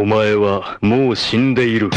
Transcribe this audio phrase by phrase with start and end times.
[0.00, 1.89] お前はもう死んでいる。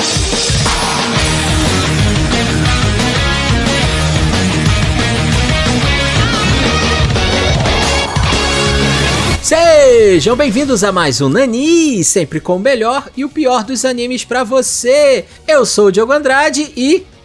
[9.43, 14.25] Sejam bem-vindos a mais um Nani, sempre com o melhor e o pior dos animes
[14.25, 15.27] pra você.
[15.47, 17.07] Eu sou o Diogo Andrade e.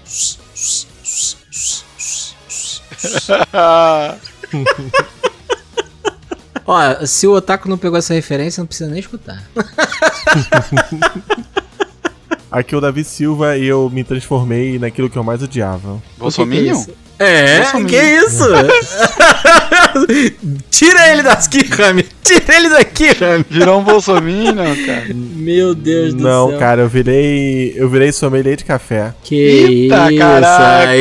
[6.72, 9.44] Ó, se o Otaku não pegou essa referência, não precisa nem escutar.
[12.52, 16.00] Aqui é o Davi Silva e eu me transformei naquilo que eu mais odiava.
[16.16, 16.86] Bolsominion?
[17.20, 18.46] É, que isso?
[20.72, 22.06] Tira ele daqui, Rami.
[22.24, 23.46] Tira ele daqui, Rami.
[23.50, 25.08] Virou um Bolsominion, cara.
[25.14, 26.60] Meu Deus do Não, céu.
[26.60, 27.74] cara, eu virei.
[27.76, 29.14] Eu virei sommelier de café.
[29.22, 30.92] Que Eita, isso, caraca.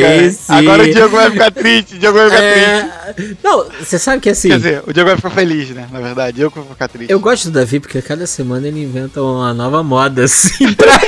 [0.49, 3.31] Agora o Diego vai ficar triste, o Diego vai ficar triste.
[3.31, 3.35] É...
[3.41, 4.49] Não, você sabe que assim.
[4.49, 5.87] Quer dizer, o Diego vai ficar feliz, né?
[5.89, 7.09] Na verdade, eu que vou ficar triste.
[7.09, 10.99] Eu gosto do Davi porque cada semana ele inventa uma nova moda, assim, pra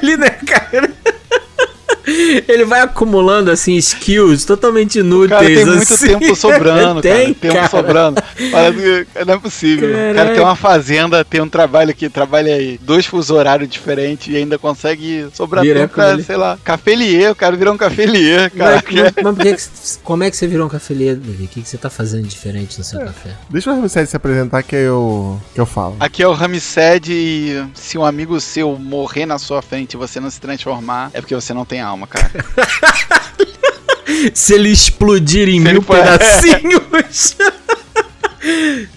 [0.00, 0.92] ele, né, cara?
[2.48, 6.06] Ele vai acumulando, assim, skills totalmente inúteis, O cara tem muito assim.
[6.18, 7.34] tempo sobrando, tem, cara.
[7.34, 7.68] Tempo cara.
[7.68, 8.22] sobrando.
[8.50, 9.88] Parece que não é possível.
[9.90, 14.28] O cara tem uma fazenda, tem um trabalho que trabalha aí dois fusos horários diferentes
[14.32, 17.30] e ainda consegue sobrar Vira tempo pra, sei lá, cafelier.
[17.32, 18.82] O cara virou um cafelier, cara.
[18.84, 21.44] Mas, mas, mas por que que- como é que você virou um cafelier, Davi?
[21.44, 23.30] O que, que você tá fazendo diferente no seu café?
[23.48, 25.96] Deixa o Ramsés se apresentar que eu, que eu falo.
[26.00, 30.20] Aqui é o Ramsed e se um amigo seu morrer na sua frente e você
[30.20, 32.30] não se transformar, é porque você não tem alma, cara.
[34.34, 37.36] Se ele explodir em Se mil for- pedacinhos.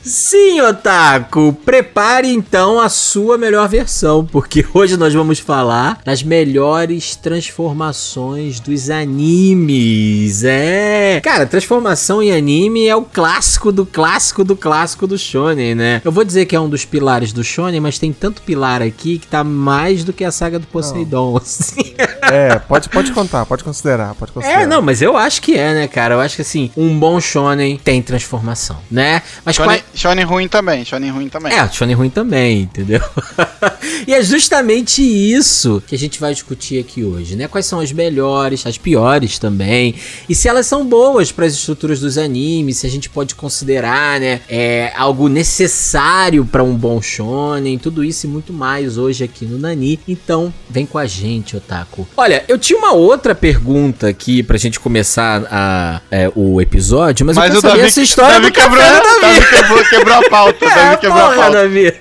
[0.02, 7.16] Sim, Otaku, prepare então a sua melhor versão, porque hoje nós vamos falar das melhores
[7.16, 10.44] transformações dos animes.
[10.44, 16.02] É, cara, transformação em anime é o clássico do clássico do clássico do shonen, né?
[16.04, 19.18] Eu vou dizer que é um dos pilares do shonen, mas tem tanto pilar aqui
[19.18, 21.38] que tá mais do que a saga do Poseidon.
[21.38, 21.96] assim.
[22.30, 24.64] É, pode, pode contar, pode considerar, pode considerar.
[24.64, 26.16] É, não, mas eu acho que é, né, cara?
[26.16, 29.22] Eu acho que assim, um bom shonen tem transformação, né?
[29.46, 29.90] Mas Shonen, qual...
[29.96, 31.54] shonen ruim também, shonen ruim também.
[31.54, 33.02] É, shonen ruim também, entendeu?
[34.08, 37.48] e é justamente isso que a gente vai discutir aqui hoje, né?
[37.48, 39.96] Quais são as melhores, as piores também,
[40.28, 44.20] e se elas são boas para as estruturas dos animes, se a gente pode considerar,
[44.20, 49.46] né, é, algo necessário para um bom shonen, tudo isso e muito mais hoje aqui
[49.46, 50.00] no Nani.
[50.08, 52.08] Então, vem com a gente, Otaku.
[52.16, 57.38] Olha, eu tinha uma outra pergunta aqui pra gente começar a, é, o episódio, mas,
[57.38, 59.22] Mas eu quero saber Davi, essa história Davi do quebrou, café do Davi.
[59.22, 60.68] Davi quebrou, quebrou a pauta.
[60.68, 61.52] É, Davi quebrou a porra, pauta.
[61.52, 61.94] Davi.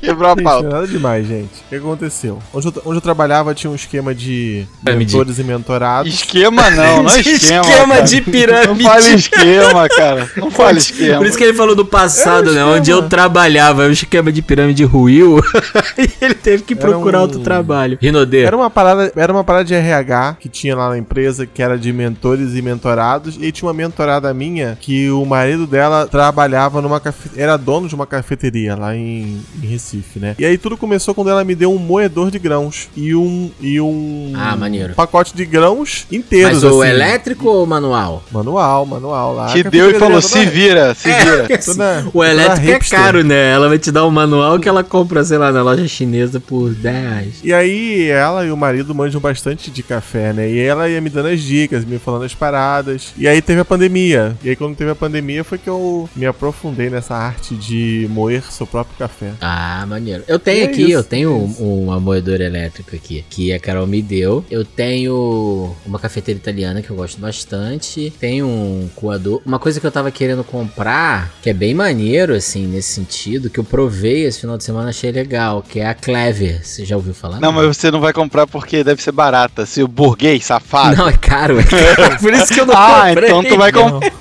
[0.00, 0.68] Quebrou a pauta.
[0.68, 1.60] nada demais, gente.
[1.66, 2.38] O que aconteceu?
[2.52, 6.12] Onde eu, onde eu trabalhava tinha um esquema de mentores e mentorados.
[6.12, 7.62] Esquema não, não é esquema.
[7.62, 8.02] Esquema cara.
[8.06, 8.82] de Não pirâmide.
[8.84, 10.30] fale esquema, cara.
[10.36, 11.18] Não fale esquema.
[11.18, 12.64] Por isso que ele falou do passado, Era né?
[12.64, 15.38] Onde eu trabalhava, o esquema de pirâmide ruiu.
[15.98, 17.98] e ele teve que procurar um- outro trabalho.
[18.00, 18.42] Rinodê.
[18.42, 21.78] Era uma parada, era uma parada de RH que tinha lá na empresa, que era
[21.78, 27.00] de mentores e mentorados, e tinha uma mentorada minha que o marido dela trabalhava numa
[27.00, 27.30] cafe...
[27.36, 30.34] era dono de uma cafeteria lá em, em Recife, né?
[30.38, 33.80] E aí tudo começou quando ela me deu um moedor de grãos e um e
[33.80, 34.94] um Ah, maneiro.
[34.94, 36.90] pacote de grãos inteiros Mas o assim.
[36.92, 38.22] elétrico ou o manual?
[38.30, 39.46] Manual, manual lá.
[39.52, 41.36] A deu e falou, toda- se vira, se É, vira.
[41.38, 43.50] porque assim, Toda- o elétrico é caro, né?
[43.52, 46.70] Ela vai te dar um manual que ela compra, sei lá, na loja chinesa por
[46.70, 47.34] 10 reais.
[47.42, 50.48] E aí ela e o marido manjam bastante de café, né?
[50.50, 53.12] E ela ia me dando as dicas, me falando as paradas.
[53.16, 54.36] E aí teve a pandemia.
[54.44, 58.42] E aí quando teve a pandemia foi que eu me aprofundei nessa arte de moer
[58.50, 59.30] seu próprio café.
[59.40, 60.22] Ah, maneiro.
[60.28, 64.44] Eu tenho é aqui, eu tenho uma moedora elétrica aqui, que a Carol me deu.
[64.50, 68.12] Eu tenho uma cafeteira italiana que eu gosto bastante.
[68.18, 69.40] Tenho um coador.
[69.44, 73.58] Uma coisa que eu tava querendo comprar, que é bem maneiro, assim, nesse sentido, que
[73.58, 76.64] eu provei esse final de semana, achei legal, que é a Clever.
[76.64, 77.40] Você já ouviu falar?
[77.40, 79.66] Não, mas você não vai comprar porque deve ser barata.
[79.66, 80.96] Se o burguês, safado.
[80.96, 82.18] Não, é caro, é caro.
[82.20, 83.28] Por isso que eu não ah, comprei.
[83.28, 84.12] então tu vai comprar.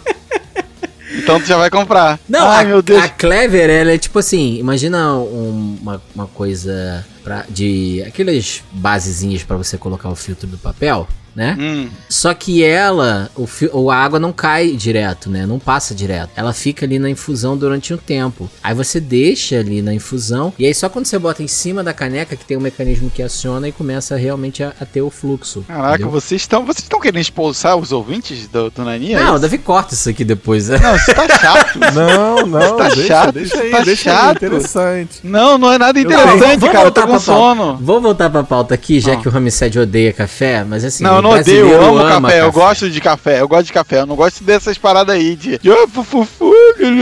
[1.22, 2.20] Então tu já vai comprar.
[2.28, 3.02] Não, Ai, a, meu Deus.
[3.04, 9.44] a Clever, ela é tipo assim, imagina um- uma, uma coisa pra, de aquelas basezinhas
[9.44, 11.56] pra você colocar o filtro do papel, né?
[11.60, 15.46] Hum, Só que ela, o ou a água não cai direto, né?
[15.46, 16.30] Não passa direto.
[16.36, 18.50] Ela fica ali na infusão durante um tempo.
[18.64, 21.94] Aí você deixa ali na infusão e aí só quando você bota em cima da
[21.94, 25.64] caneca que tem um mecanismo que aciona e começa realmente a, a ter o fluxo.
[25.68, 26.10] caraca, entendeu?
[26.12, 29.40] vocês estão vocês estão querendo expulsar os ouvintes do, do é Não, isso?
[29.40, 30.70] Davi corta isso aqui depois.
[30.70, 30.80] né?
[30.80, 31.80] Não, isso tá chato.
[31.94, 34.38] Não, não, Tá deixa, chato, deixa isso aí, tá deixa chato.
[34.38, 35.20] interessante.
[35.24, 36.88] Não, não é nada interessante, Vamos cara.
[36.88, 37.78] Eu tô voltar com sono.
[37.82, 39.18] Vou voltar pra pauta aqui, já Ah.
[39.18, 42.41] que o Ramsed odeia café, mas assim, Não, eu não odeio, eu amo ama café,
[42.41, 42.59] eu café.
[42.59, 45.56] gosto de café, eu gosto de café, eu não gosto dessas paradas aí de.
[45.56, 45.88] ah,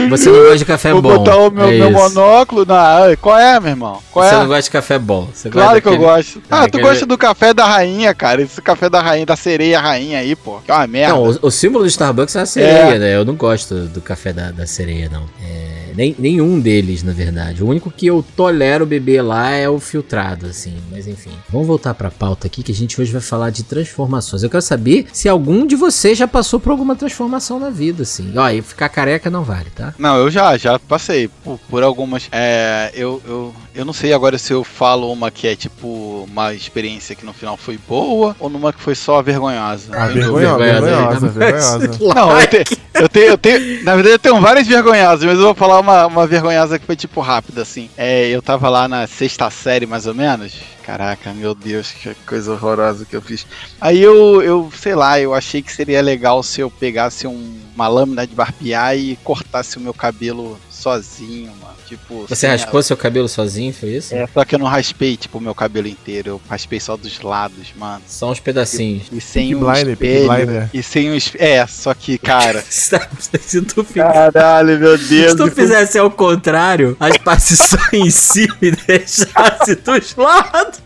[0.08, 1.18] Você não gosta de café Vou bom.
[1.18, 3.16] botar o meu, é meu monóculo na.
[3.20, 3.98] Qual é, meu irmão?
[4.12, 4.38] Qual Você é?
[4.38, 5.28] não gosta de café bom.
[5.32, 6.42] Você Claro gosta que eu daquele- gosto.
[6.50, 8.42] Ah, tu aquele- gosta do café da rainha, cara.
[8.42, 10.58] Esse café da rainha, da sereia rainha aí, pô.
[10.64, 11.14] Que é uma merda.
[11.14, 13.14] Não, o, o símbolo do Starbucks é a sereia, né?
[13.16, 15.24] Eu não gosto do café da, da sereia, não.
[15.42, 17.62] É, nem, nenhum deles, na verdade.
[17.62, 20.74] O único que eu tolero beber lá é o filtrado, assim.
[20.90, 21.30] Mas enfim.
[21.50, 24.42] Vamos voltar pra pauta aqui, que a gente hoje vai falar de transformações.
[24.42, 28.32] Eu quero saber se algum de vocês já passou por alguma transformação na vida, assim.
[28.34, 29.92] Ó, e ficar careca não vale, tá?
[29.98, 32.28] Não, eu já, já passei por, por algumas.
[32.32, 36.54] É, eu, eu, eu não sei agora se eu falo uma que é tipo uma
[36.54, 39.88] experiência que no final foi boa ou numa que foi só vergonhosa.
[39.92, 40.34] Ah, Entendeu?
[40.34, 41.86] vergonhosa, vergonhosa, vergonhosa, né?
[41.88, 42.14] vergonhosa.
[42.14, 43.84] Não, eu, te- eu tenho, eu tenho.
[43.84, 46.96] Na verdade, eu tenho várias vergonhosas, mas eu vou falar uma, uma vergonhosa que foi
[46.96, 47.88] tipo rápida, assim.
[47.96, 50.52] É, eu tava lá na sexta série, mais ou menos.
[50.84, 53.46] Caraca, meu Deus, que coisa horrorosa que eu fiz.
[53.80, 57.86] Aí eu, eu sei lá, eu achei que seria legal se eu pegasse um- uma
[57.88, 61.74] lâmina de barbear e cortasse o meu cabelo sozinho, mano.
[61.86, 64.14] Tipo, Você raspou seu cabelo sozinho, foi isso?
[64.14, 66.28] É, só que eu não raspei, tipo, o meu cabelo inteiro.
[66.30, 68.02] Eu raspei só dos lados, mano.
[68.06, 69.04] Só uns pedacinhos.
[69.12, 70.28] E sem Peaky um Blinder, espelho.
[70.28, 70.70] Blinder.
[70.72, 71.44] E sem um espelho.
[71.44, 72.62] É, só que, cara.
[72.68, 75.30] se tu fizer Caralho, meu Deus.
[75.32, 80.80] Se tu fizesse ao contrário, as partes só em cima e deixasse dos lados,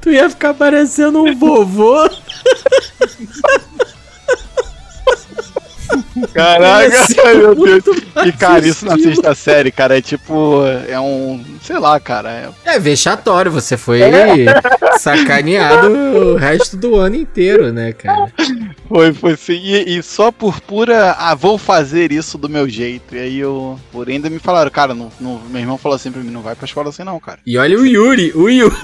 [0.00, 2.08] tu ia ficar parecendo um vovô.
[6.32, 6.88] Caraca,
[7.36, 7.56] meu Deus.
[7.56, 10.62] muito mais E, cara, isso na sexta série, cara, é tipo.
[10.88, 11.42] É um.
[11.62, 12.30] Sei lá, cara.
[12.64, 14.00] É, É vexatório, você foi
[14.98, 18.30] sacaneado o resto do ano inteiro, né, cara?
[18.88, 19.60] foi, foi sim.
[19.62, 21.12] E, e só por pura.
[21.18, 23.14] Ah, vou fazer isso do meu jeito.
[23.14, 23.78] E aí eu.
[23.92, 26.54] Porém, ainda me falaram, cara, não, não- meu irmão falou assim pra mim: não vai
[26.54, 27.38] pra escola assim, não, cara.
[27.46, 28.74] E olha o Yuri, o Yuri.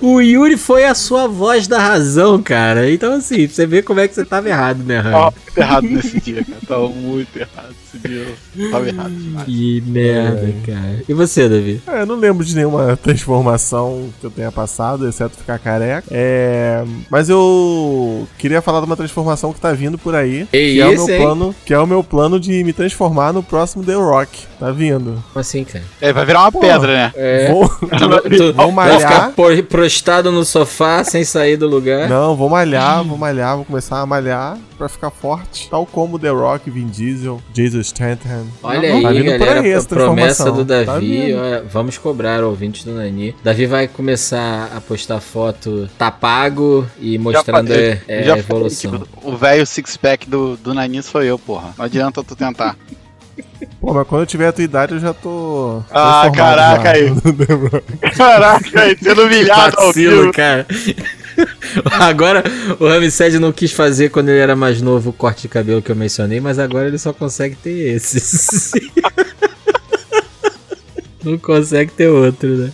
[0.00, 2.90] O Yuri foi a sua voz da razão, cara.
[2.90, 5.34] Então, assim, você ver como é que você tava errado, né, Tava Rami?
[5.44, 6.58] muito errado nesse dia, cara.
[6.66, 8.26] Tava muito errado esse dia.
[8.70, 9.46] Tava errado demais.
[9.46, 10.66] Que merda, É.
[10.66, 11.02] cara.
[11.08, 11.80] E você, Davi?
[11.86, 16.04] É, eu não lembro de nenhuma transformação que eu tenha passado, exceto ficar careca.
[16.10, 20.46] É, mas eu queria falar de uma transformação que tá vindo por aí.
[20.52, 21.20] Ei, que é o meu hein?
[21.20, 24.46] plano, que é o meu plano de me transformar no próximo The Rock.
[24.58, 25.22] Tá vindo.
[25.32, 25.84] Como assim, cara?
[26.00, 26.60] É, vai virar uma Pô.
[26.60, 27.12] pedra, né?
[27.16, 27.52] É.
[27.52, 27.78] Vou, Tu,
[28.52, 29.32] Vou ficar malhar.
[29.32, 32.08] por- prostado no sofá sem sair do lugar.
[32.08, 35.68] Não, vou malhar, vou malhar, vou começar a malhar pra ficar forte.
[35.68, 38.46] Tal como The Rock, Vin Diesel, Jason Statham.
[38.62, 39.60] Olha Não, tá aí, vindo por galera.
[39.60, 40.64] aí promessa do.
[40.64, 41.06] Tá Davi.
[41.06, 41.38] vindo.
[41.38, 43.36] olha, vamos cobrar, ouvintes do Nani.
[43.44, 48.38] Davi vai começar a postar foto tá pago e mostrando falei, é, é, já a
[48.38, 48.92] evolução.
[48.92, 51.74] falei, tipo, o velho six-pack do, do Nanis sou eu, porra.
[51.76, 52.74] Não adianta tu tentar.
[53.80, 55.82] Pô, mas quando eu tiver a tua idade, eu já tô.
[55.90, 57.10] Ah, caraca já aí.
[58.16, 60.32] Caraca, aí, sendo humilhado ao vivo.
[60.32, 60.66] cara.
[62.00, 62.42] Agora,
[62.78, 65.90] o Ramsed não quis fazer quando ele era mais novo o corte de cabelo que
[65.90, 68.72] eu mencionei, mas agora ele só consegue ter esses.
[71.24, 72.72] não consegue ter outro, né?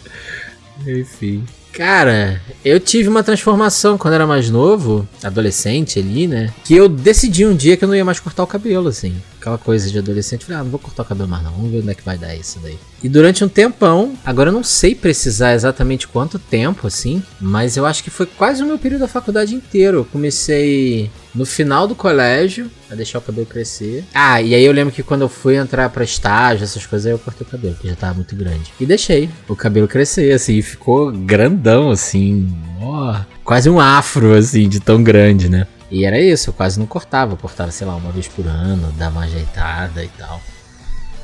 [0.87, 1.45] Enfim.
[1.73, 6.51] Cara, eu tive uma transformação quando era mais novo, adolescente ali, né?
[6.65, 9.15] Que eu decidi um dia que eu não ia mais cortar o cabelo, assim.
[9.47, 10.45] Aquela coisa de adolescente.
[10.45, 11.53] Falei, ah, não vou cortar o cabelo mais não.
[11.53, 12.77] Vamos ver onde é que vai dar isso daí.
[13.01, 17.87] E durante um tempão, agora eu não sei precisar exatamente quanto tempo, assim, mas eu
[17.87, 19.99] acho que foi quase o meu período da faculdade inteiro.
[19.99, 24.05] Eu comecei no final do colégio a deixar o cabelo crescer.
[24.13, 27.13] Ah, e aí eu lembro que quando eu fui entrar pra estágio, essas coisas, aí
[27.13, 28.73] eu cortei o cabelo, porque já tava muito grande.
[28.81, 34.69] E deixei o cabelo crescer, assim, e ficou grandão, assim, ó, quase um afro, assim,
[34.69, 35.69] de tão grande, né?
[35.91, 38.93] E era isso, eu quase não cortava, eu cortava, sei lá, uma vez por ano,
[38.93, 40.41] dava uma ajeitada e tal.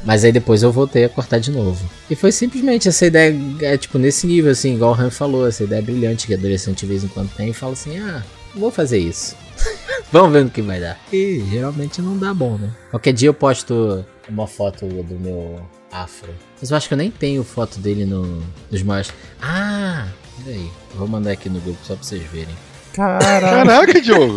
[0.04, 1.88] Mas aí depois eu voltei a cortar de novo.
[2.10, 5.62] E foi simplesmente essa ideia, é, tipo, nesse nível, assim, igual o Ram falou, essa
[5.62, 8.22] ideia brilhante que adolescente de vez em quando tem e fala assim, ah,
[8.54, 9.36] vou fazer isso.
[10.10, 10.98] Vamos ver no que vai dar.
[11.12, 12.70] E geralmente não dá bom, né?
[12.90, 16.34] Qualquer dia eu posto uma foto do meu afro.
[16.60, 19.12] Mas eu acho que eu nem tenho foto dele no, nos maiores.
[19.40, 20.08] Ah,
[20.44, 20.68] peraí.
[20.94, 22.54] Vou mandar aqui no grupo só pra vocês verem.
[22.94, 24.36] Caraca, Caraca, Diogo.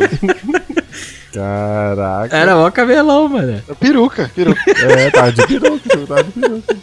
[1.33, 2.35] caraca.
[2.37, 3.61] Era mó cabelão, mano.
[3.79, 4.61] Peruca, peruca.
[4.67, 6.75] É, tá de peruca, tá de peruca.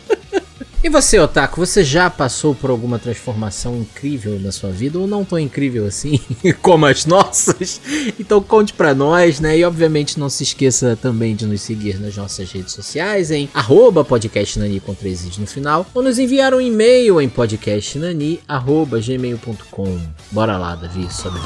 [0.84, 5.24] E você, Otaku, você já passou por alguma transformação incrível na sua vida ou não
[5.24, 6.18] tão incrível assim
[6.60, 7.80] como as nossas?
[8.18, 9.56] Então conte pra nós, né?
[9.56, 14.04] E obviamente não se esqueça também de nos seguir nas nossas redes sociais em arroba
[14.04, 20.00] podcastnani com três no final ou nos enviar um e-mail em podcastnani arroba gmail.com.
[20.32, 21.38] Bora lá, Davi, sobe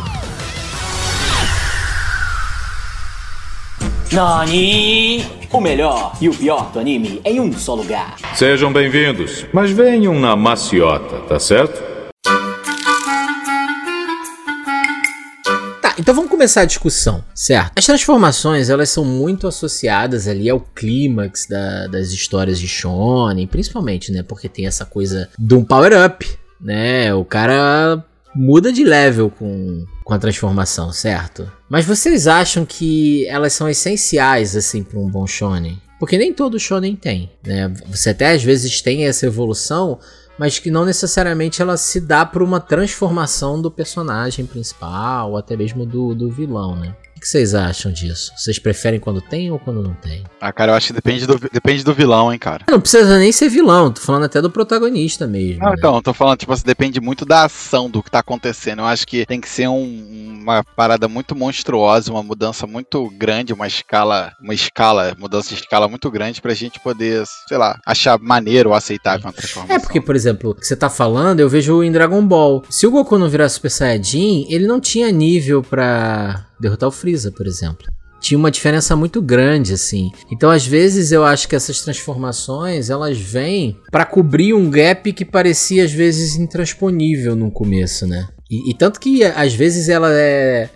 [4.13, 5.25] Nani!
[5.53, 8.17] O melhor e o pior do anime em um só lugar.
[8.35, 11.83] Sejam bem-vindos, mas venham na maciota, tá certo?
[15.99, 17.73] Então vamos começar a discussão, certo?
[17.77, 24.13] As transformações, elas são muito associadas ali ao clímax da- das histórias de shonen, principalmente,
[24.13, 24.23] né?
[24.23, 26.29] Porque tem essa coisa de um power-up,
[26.61, 27.13] né?
[27.15, 28.05] O cara
[28.37, 31.51] muda de level com, com a transformação, certo?
[31.69, 35.81] Mas vocês acham que elas são essenciais, assim, para um bom shonen?
[35.99, 37.73] Porque nem todo shonen tem, né?
[37.89, 39.99] Você até às vezes tem essa evolução,
[40.39, 45.57] mas que não necessariamente ela se dá por uma transformação do personagem principal, ou até
[45.57, 46.95] mesmo do, do vilão, né?
[47.27, 48.31] O que vocês acham disso?
[48.37, 50.23] Vocês preferem quando tem ou quando não tem?
[50.41, 52.65] Ah, cara, eu acho que depende do, depende do vilão, hein, cara.
[52.71, 55.61] Não precisa nem ser vilão, tô falando até do protagonista mesmo.
[55.61, 55.75] Não, né?
[55.77, 58.79] então, tô falando, tipo assim, depende muito da ação do que tá acontecendo.
[58.83, 63.53] Eu acho que tem que ser um- uma parada muito monstruosa, uma mudança muito grande,
[63.53, 68.21] uma escala, uma escala, mudança de escala muito grande pra gente poder, sei lá, achar
[68.21, 69.75] maneiro ou aceitável uma transformação.
[69.75, 72.63] É porque, por exemplo, o que você tá falando, eu vejo em Dragon Ball.
[72.71, 77.31] Se o Goku não virar Super Saiyajin, ele não tinha nível pra derrotar o Freeza,
[77.31, 77.87] por exemplo.
[78.21, 80.11] Tinha uma diferença muito grande, assim.
[80.31, 85.25] Então, às vezes, eu acho que essas transformações, elas vêm pra cobrir um gap que
[85.25, 88.27] parecia, às vezes, intransponível no começo, né?
[88.51, 90.71] E, e tanto que, às vezes, ela é...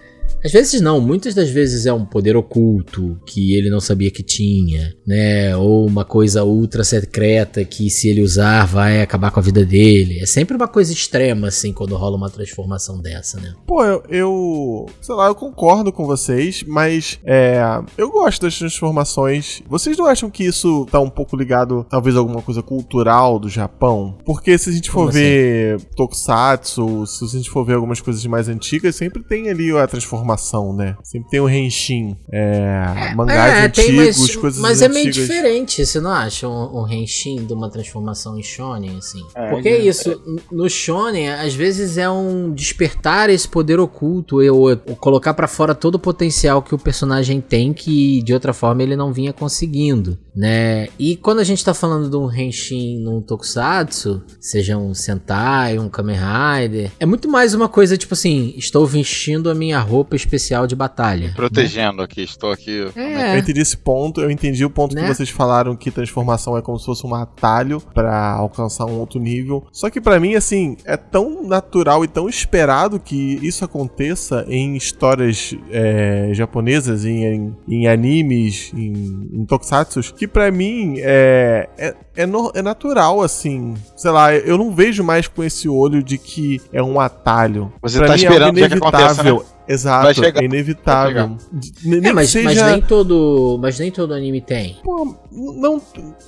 [0.44, 4.22] Às vezes não, muitas das vezes é um poder oculto que ele não sabia que
[4.22, 5.56] tinha, né?
[5.56, 10.18] Ou uma coisa ultra secreta que se ele usar vai acabar com a vida dele.
[10.20, 13.54] É sempre uma coisa extrema, assim, quando rola uma transformação dessa, né?
[13.66, 14.86] Pô, eu, eu.
[15.00, 17.18] Sei lá, eu concordo com vocês, mas.
[17.24, 17.60] É.
[17.98, 19.62] Eu gosto das transformações.
[19.68, 23.48] Vocês não acham que isso tá um pouco ligado, talvez, a alguma coisa cultural do
[23.48, 24.16] Japão?
[24.24, 25.18] Porque se a gente for Como assim?
[25.18, 29.86] ver Tokusatsu, se a gente for ver algumas coisas mais antigas, sempre tem ali a
[29.86, 30.29] transformação,
[30.72, 30.96] né?
[31.02, 32.16] Sempre tem o Henshin.
[32.32, 33.14] É.
[33.14, 35.28] Mangás antigos, coisas mas é meio antigas.
[35.28, 39.22] diferente, você não acha um, um Henshin de uma transformação em Shonen, assim?
[39.34, 40.20] É, Porque é, isso,
[40.50, 45.74] no Shonen, às vezes é um despertar esse poder oculto, ou, ou colocar pra fora
[45.74, 50.18] todo o potencial que o personagem tem que de outra forma ele não vinha conseguindo,
[50.34, 50.88] né?
[50.98, 55.88] E quando a gente tá falando de um Henshin num Tokusatsu, seja um Sentai, um
[55.88, 60.66] Kamen Rider, é muito mais uma coisa tipo assim, estou vestindo a minha roupa especial
[60.66, 61.32] de batalha.
[61.34, 62.70] Protegendo aqui, estou aqui.
[62.70, 65.02] Eu É, entendi esse ponto, eu entendi o ponto Né?
[65.02, 69.20] que vocês falaram que transformação é como se fosse um atalho pra alcançar um outro
[69.20, 69.66] nível.
[69.72, 74.76] Só que pra mim, assim, é tão natural e tão esperado que isso aconteça em
[74.76, 81.94] histórias é, japonesas, em, em, em animes, em, em tokusatsus, que pra mim é, é,
[82.16, 83.74] é, no- é natural, assim.
[83.96, 87.72] Sei lá, eu não vejo mais com esse olho de que é um atalho.
[87.82, 89.44] Você pra tá mim esperando é algo que aconteça, inevitável.
[89.66, 91.36] Vai Exato, chegar, é inevitável.
[91.84, 94.76] Nem É, mas, mas seja- nem todo, mas nem todo anime tem.
[94.82, 95.80] Pô, não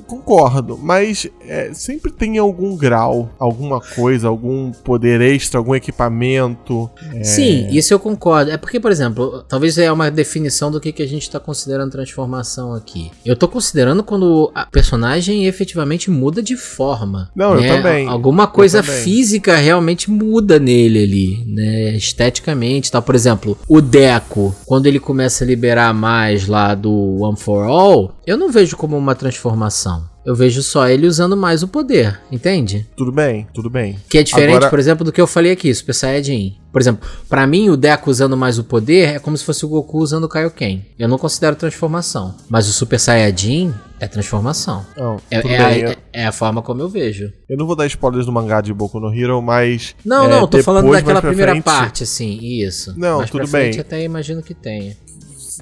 [0.07, 6.89] concordo, mas é, sempre tem algum grau, alguma coisa, algum poder extra, algum equipamento.
[7.15, 8.51] É, Sim, isso eu concordo.
[8.53, 11.91] É porque, por exemplo, talvez é uma definição do que, que a gente tá considerando
[11.91, 13.11] transformação aqui.
[13.27, 17.31] Eu tô considerando quando a personagem efetivamente muda de forma.
[17.35, 17.77] Não, eu né?
[17.77, 18.07] também.
[18.07, 19.03] Alguma coisa também.
[19.03, 21.97] física realmente muda nele ali, né?
[21.97, 23.03] Esteticamente, tá?
[23.03, 23.22] Por exemplo,
[23.69, 28.51] o Deco, quando ele começa a liberar mais lá do One for All, eu não
[28.51, 30.11] vejo como uma transformação.
[30.25, 32.87] Eu vejo só ele usando mais o poder, entende?
[32.97, 33.99] Tudo bem, tudo bem.
[34.09, 36.57] Que é diferente, Agora- por exemplo, do que eu falei aqui, Super Saiyajin.
[36.73, 39.69] Por exemplo, pra mim o Deku usando mais o poder é como se fosse o
[39.69, 40.87] Goku usando o Kaioken.
[40.97, 42.37] Eu não considero transformação.
[42.49, 43.75] Mas o Super Saiyajin
[44.05, 44.85] é transformação.
[44.97, 45.85] Não, É, é bem.
[45.87, 47.33] a, é a forma como eu vejo.
[47.49, 49.95] eu não vou dar spoilers do mangá de Boku no Hero, mas.
[50.05, 52.93] Não, é, não, tô falando depois, daquela mais pra primeira frente, parte, assim, isso.
[52.99, 53.81] Não, mais tudo frente bem.
[53.81, 54.97] até imagino que tenha.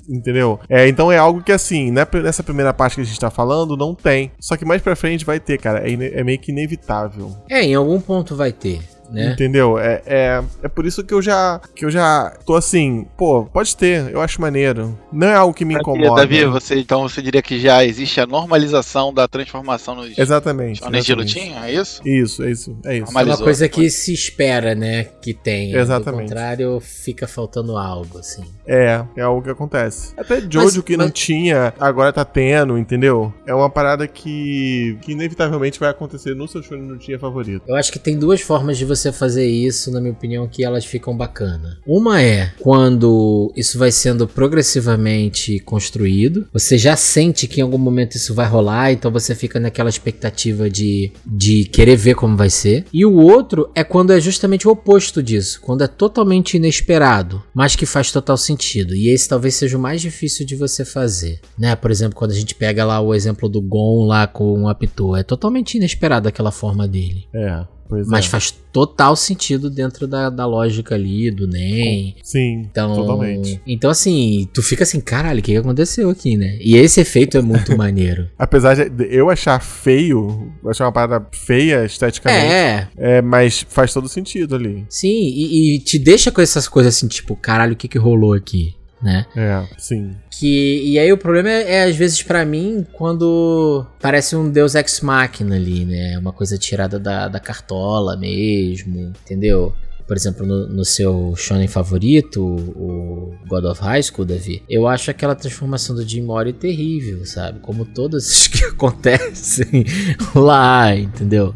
[0.09, 0.59] Entendeu?
[0.69, 3.77] É, então é algo que assim, né, nessa primeira parte que a gente tá falando,
[3.77, 4.31] não tem.
[4.41, 5.81] Só que mais pra frente vai ter, cara.
[5.89, 7.35] É, é meio que inevitável.
[7.49, 9.33] É, em algum ponto vai ter, né?
[9.33, 9.79] Entendeu?
[9.79, 13.77] É, é, é por isso que eu já que eu já tô assim, pô, pode
[13.77, 14.99] ter, eu acho maneiro.
[15.13, 16.23] Não é algo que me incomoda.
[16.23, 20.81] Davi, você, então você diria que já existe a normalização da transformação nos Exatamente.
[20.81, 21.39] shonen de exatamente.
[21.39, 21.67] lutinha?
[21.67, 22.01] É isso?
[22.07, 23.19] Isso, é isso, é isso.
[23.19, 25.77] É uma coisa que se espera, né, que tenha.
[25.79, 26.23] Exatamente.
[26.23, 28.45] Do contrário, fica faltando algo, assim.
[28.67, 30.13] É, é algo que acontece.
[30.17, 33.33] Até Jojo Mas- que não mas- tinha, agora tá tendo, entendeu?
[33.47, 37.63] É uma parada que, que inevitavelmente vai acontecer no seu show não tinha favorito.
[37.67, 40.85] Eu acho que tem duas formas de você fazer isso, na minha opinião, que elas
[40.85, 41.79] ficam bacana.
[41.87, 48.17] Uma é quando isso vai sendo progressivamente construído, você já sente que em algum momento
[48.17, 52.85] isso vai rolar, então você fica naquela expectativa de, de querer ver como vai ser.
[52.93, 57.77] E o outro é quando é justamente o oposto disso, quando é totalmente inesperado, mas
[57.77, 58.95] que faz total sentido.
[58.95, 61.75] E esse talvez seja o mais difícil de você fazer, né?
[61.77, 65.17] Por exemplo, quando a gente pega lá o exemplo do Gon lá com o Apito,
[65.17, 67.27] é totalmente inesperado aquela forma dele.
[67.35, 67.80] É.
[67.91, 68.29] Pois Mas é.
[68.29, 72.15] faz total sentido dentro da, da lógica ali, do NEM.
[72.23, 73.61] Sim, Então, totalmente.
[73.67, 76.57] então, assim, tu fica assim, caralho, o que, aconteceu aqui, né?
[76.61, 78.29] E esse efeito é muito maneiro.
[78.39, 83.93] Apesar de eu achar feio, eu achar uma parada feia esteticamente, É, é, mas faz
[83.93, 84.87] todo sentido ali.
[84.89, 88.33] sim, e, e te deixa com essas coisas assim, tipo, caralho, o que que rolou
[88.35, 89.27] aqui, né?
[89.37, 90.15] É, sim.
[90.31, 94.75] Que, e aí o problema é, é, às vezes pra mim quando parece um Deus
[94.75, 96.19] Ex Machina ali, né?
[96.19, 99.75] Uma coisa tirada da, da cartola mesmo, entendeu?
[100.07, 105.09] Por exemplo, no, no seu shonen favorito, o God of High School, Davi, eu acho
[105.09, 107.61] aquela transformação do Jim Mori terrível, sabe?
[107.61, 109.85] Como todas as que acontecem
[110.35, 111.55] lá, entendeu?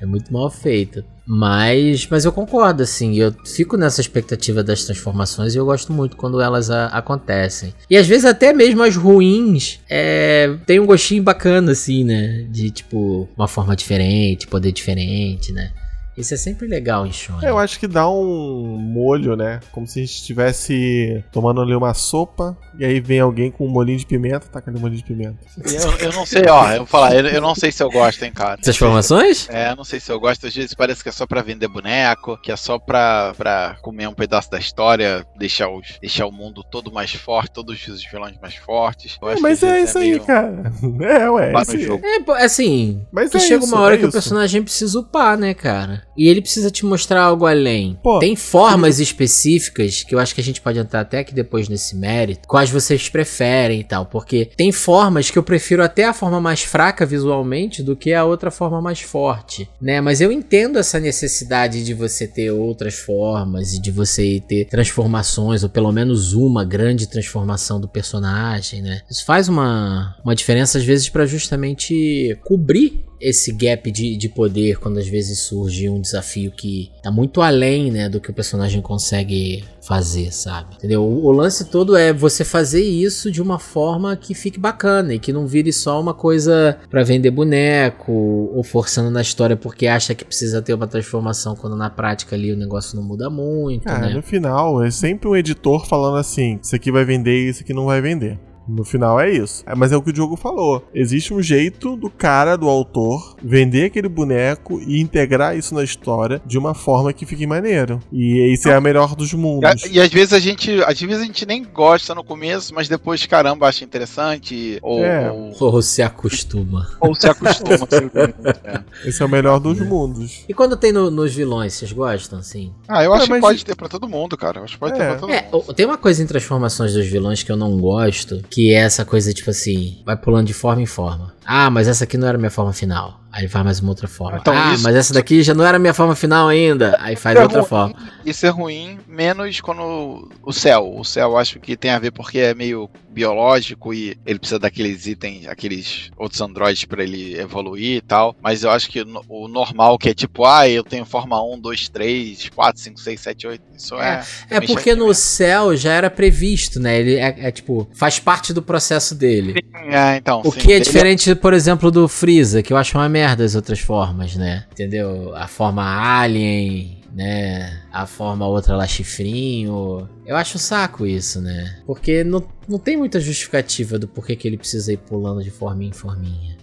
[0.00, 1.04] É muito mal feita.
[1.32, 6.16] Mas, mas eu concordo, assim, eu fico nessa expectativa das transformações e eu gosto muito
[6.16, 7.72] quando elas a- acontecem.
[7.88, 12.44] E às vezes até mesmo as ruins é, tem um gostinho bacana, assim, né?
[12.50, 15.70] De tipo, uma forma diferente, poder diferente, né?
[16.16, 17.48] Isso é sempre legal em shonen.
[17.48, 19.60] Eu acho que dá um molho, né?
[19.72, 23.70] Como se a gente estivesse tomando ali uma sopa e aí vem alguém com um
[23.70, 25.38] molinho de pimenta, taca ali um molinho de pimenta.
[25.64, 28.22] Eu, eu não sei, ó, eu vou falar, eu, eu não sei se eu gosto,
[28.24, 28.56] hein, cara.
[28.58, 29.48] Transformações?
[29.50, 31.68] É, eu não sei se eu gosto, às vezes parece que é só pra vender
[31.68, 36.32] boneco, que é só pra, pra comer um pedaço da história, deixar, os, deixar o
[36.32, 39.16] mundo todo mais forte, todos os vilões mais fortes.
[39.22, 40.72] Eu acho mas é isso aí, meio- cara.
[41.00, 41.52] É, ué.
[41.54, 42.00] Aí.
[42.38, 44.12] É, assim, Mas que é chega isso, uma hora é que o isso.
[44.12, 46.02] personagem precisa upar, né, cara?
[46.20, 47.98] E ele precisa te mostrar algo além.
[48.02, 51.66] Pô, Tem formas específicas que eu acho que a gente pode entrar até aqui depois
[51.66, 56.12] nesse mérito, quais vocês preferem e tal, porque tem formas que eu prefiro até a
[56.12, 60.02] forma mais fraca visualmente do que a outra forma mais forte, né?
[60.02, 65.62] Mas eu entendo essa necessidade de você ter outras formas e de você ter transformações,
[65.62, 69.00] ou pelo menos uma grande transformação do personagem, né?
[69.10, 74.78] Isso faz uma, uma diferença às vezes pra justamente cobrir esse gap de, de poder
[74.78, 78.80] quando às vezes surge um desafio que tá muito além, né, do que o personagem
[78.80, 80.76] consegue fazer, sabe?
[80.76, 81.02] Entendeu?
[81.02, 85.18] O, o lance todo é você fazer isso de uma forma que fique bacana e
[85.18, 90.14] que não vire só uma coisa pra vender boneco ou forçando na história porque acha
[90.14, 94.08] que precisa ter uma transformação quando na prática ali o negócio não muda muito, Cara,
[94.08, 94.14] né?
[94.14, 97.72] no final, é sempre um editor falando assim: isso aqui vai vender e isso aqui
[97.72, 98.38] não vai vender.
[98.76, 99.62] No final é isso.
[99.66, 100.82] É, Mas é o que o Diogo falou.
[100.94, 106.40] Existe um jeito do cara, do autor, vender aquele boneco e integrar isso na história
[106.46, 108.00] de uma forma que fique maneiro.
[108.12, 109.84] E isso é a melhor dos mundos.
[109.86, 110.70] E, e às vezes a gente.
[110.84, 114.78] Às vezes a gente nem gosta no começo, mas depois, caramba, acha interessante.
[114.82, 115.30] Ou, É.
[115.30, 116.86] ou, Ou se acostuma.
[117.00, 117.88] ou se acostuma.
[118.64, 119.08] é.
[119.08, 120.44] Esse é o melhor dos mundos.
[120.48, 122.72] E quando tem no- nos vilões, vocês gostam, assim?
[122.88, 124.60] Ah, eu acho É, mas- que pode ter pra todo mundo, cara.
[124.60, 125.06] Eu acho que pode ter É.
[125.10, 125.64] pra todo É, mundo.
[125.68, 129.04] o- tem uma coisa em transformações dos vilões que eu não gosto, que é essa
[129.04, 131.32] coisa, tipo assim, vai pulando de forma em forma.
[131.44, 133.20] Ah, mas essa aqui não era minha forma final.
[133.32, 134.38] Aí faz mais uma outra forma.
[134.38, 136.96] Então, ah, isso- mas essa daqui já não era minha forma final ainda.
[137.00, 137.68] Aí faz É outra ruim.
[137.68, 137.94] forma.
[138.26, 140.92] Isso é ruim, menos quando o céu.
[140.96, 144.58] O céu eu acho que tem a ver porque é meio biológico e ele precisa
[144.58, 148.34] daqueles itens, aqueles outros androides pra ele evoluir e tal.
[148.42, 151.58] Mas eu acho que no- o normal, que é tipo, ah, eu tenho forma 1,
[151.60, 153.62] 2, 3, 4, 5, 6, 7, 8.
[153.76, 154.22] Isso é.
[154.48, 155.14] É também porque no chatinho.
[155.14, 156.98] céu já era previsto, né?
[156.98, 159.54] Ele é, é, tipo, faz parte do processo dele.
[159.88, 160.42] É, então.
[160.44, 163.19] O sim, que é ele- diferente, por exemplo, do Freeza, que eu acho uma merda
[163.24, 164.66] as outras formas, né?
[164.72, 165.34] Entendeu?
[165.36, 167.80] A forma alien, né?
[167.92, 170.08] A forma outra lá chifrinho.
[170.26, 171.80] Eu acho um saco isso, né?
[171.86, 175.90] Porque não, não tem muita justificativa do porquê que ele precisa ir pulando de forminha
[175.90, 176.56] em forminha.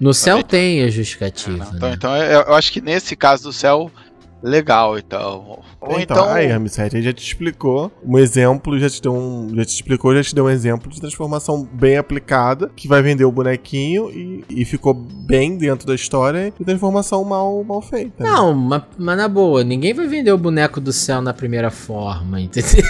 [0.00, 1.94] No céu então- tem a Ah, justificativa, não, então, né?
[1.96, 3.90] então eu, eu acho que nesse caso do céu,
[4.42, 5.60] legal, então.
[5.80, 6.28] Ou então, então.
[6.32, 9.48] aí, Ramsete, ele já te explicou um exemplo, já te deu um.
[9.54, 13.24] Já te explicou, já te deu um exemplo de transformação bem aplicada, que vai vender
[13.24, 18.22] o bonequinho e, e ficou bem dentro da história, e transformação mal, mal feita.
[18.22, 18.30] né?
[18.30, 22.40] Não, mas, mas na boa, ninguém vai vender o boneco do céu na primeira forma,
[22.40, 22.82] entendeu?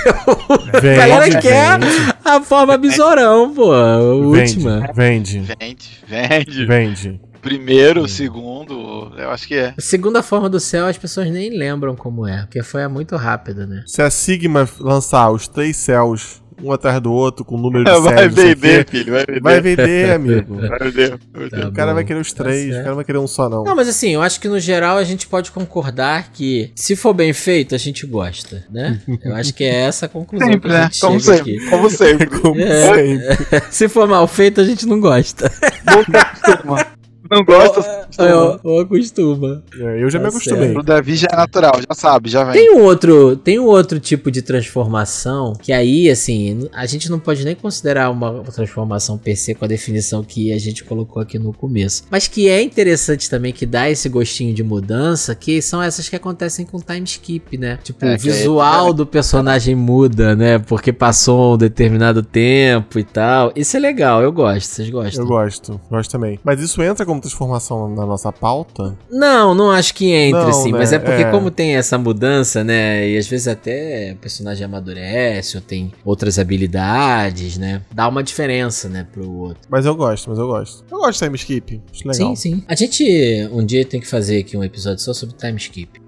[0.81, 4.89] Vende, galera quer vende, A forma besourão, pô, a última.
[4.95, 6.67] Vende, Vende, vende.
[6.67, 7.21] vende.
[7.49, 9.73] Primeiro, segundo, eu acho que é.
[9.77, 13.67] A segunda forma do céu as pessoas nem lembram como é, porque foi muito rápido,
[13.67, 13.83] né?
[13.87, 18.19] Se a Sigma lançar os três céus, um atrás do outro, com número de Vai
[18.19, 19.41] séries, o vender, filho, vai vender.
[19.41, 20.57] vai vender, amigo.
[20.69, 21.19] Vai vender.
[21.51, 21.95] Tá O cara bom.
[21.95, 22.77] vai querer os Tá três, o certo.
[22.79, 23.65] cara não vai querer um só, não.
[23.65, 27.15] Não, mas assim, eu acho que no geral a gente pode concordar que se for
[27.15, 29.01] bem feito, a gente gosta, né?
[29.25, 30.85] Eu acho que é essa a conclusão Sempre, que a né?
[30.85, 31.57] gente Como chega sempre.
[31.57, 31.71] aqui.
[31.71, 32.27] Como sempre.
[32.41, 32.95] Como É.
[32.95, 33.63] sempre.
[33.71, 35.51] Se for mal feito, a gente não gosta.
[35.87, 36.98] Não se acostuma.
[37.31, 38.07] Não gosta.
[38.19, 39.63] Eu, eu acostuma.
[39.79, 40.77] É, eu já Tá me acostumei.
[40.77, 42.55] O Davi já é natural, já sabe, já vem.
[42.55, 47.19] Tem um outro, tem um outro tipo de transformação que aí, assim, a gente não
[47.19, 51.53] pode nem considerar uma transformação PC com a definição que a gente colocou aqui no
[51.53, 52.05] começo.
[52.11, 56.17] Mas que é interessante também, que dá esse gostinho de mudança, que são essas que
[56.17, 57.79] acontecem com time skip, né?
[57.83, 60.59] Tipo, É, o que é- visual do personagem muda, né?
[60.59, 63.53] Porque passou um determinado tempo e tal.
[63.55, 64.69] Isso é legal, eu gosto.
[64.71, 65.25] Vocês gostam?
[65.25, 66.39] Eu gosto, gosto também.
[66.43, 68.97] Mas isso entra como transformação na nossa pauta?
[69.11, 70.73] Não, não acho que entre, Não, assim.
[70.73, 70.79] né?
[70.79, 71.31] Mas é porque, É.
[71.31, 73.09] como tem essa mudança, né?
[73.09, 77.83] E às vezes até o personagem amadurece ou tem outras habilidades, né?
[77.95, 79.63] Dá uma diferença, né, pro outro.
[79.69, 80.85] Mas eu gosto, mas eu gosto.
[80.91, 81.83] Eu gosto de time skip.
[81.93, 82.15] Acho legal.
[82.29, 82.63] Sim, sim.
[82.69, 86.01] A gente um dia tem que fazer aqui um episódio só sobre time skip.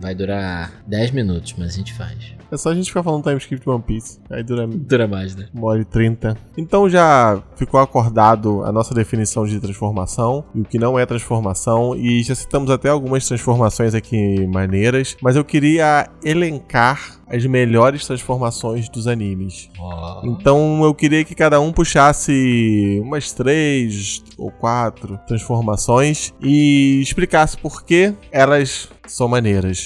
[0.00, 2.36] Vai durar 10 minutos, mas a gente faz.
[2.50, 4.20] É só a gente ficar falando time skip de One Piece.
[4.30, 5.48] Aí dura Dura mais, né?
[5.52, 6.36] uma hora e trinta.
[6.56, 11.96] Então já ficou acordado a nossa definição de transformação e o que não é transformação.
[11.96, 15.16] E já citamos até algumas transformações aqui maneiras.
[15.20, 19.68] Mas eu queria elencar as melhores transformações dos animes.
[19.78, 20.22] Ó.
[20.24, 27.84] Então eu queria que cada um puxasse umas três ou quatro transformações e explicasse por
[27.84, 29.85] que elas são maneiras.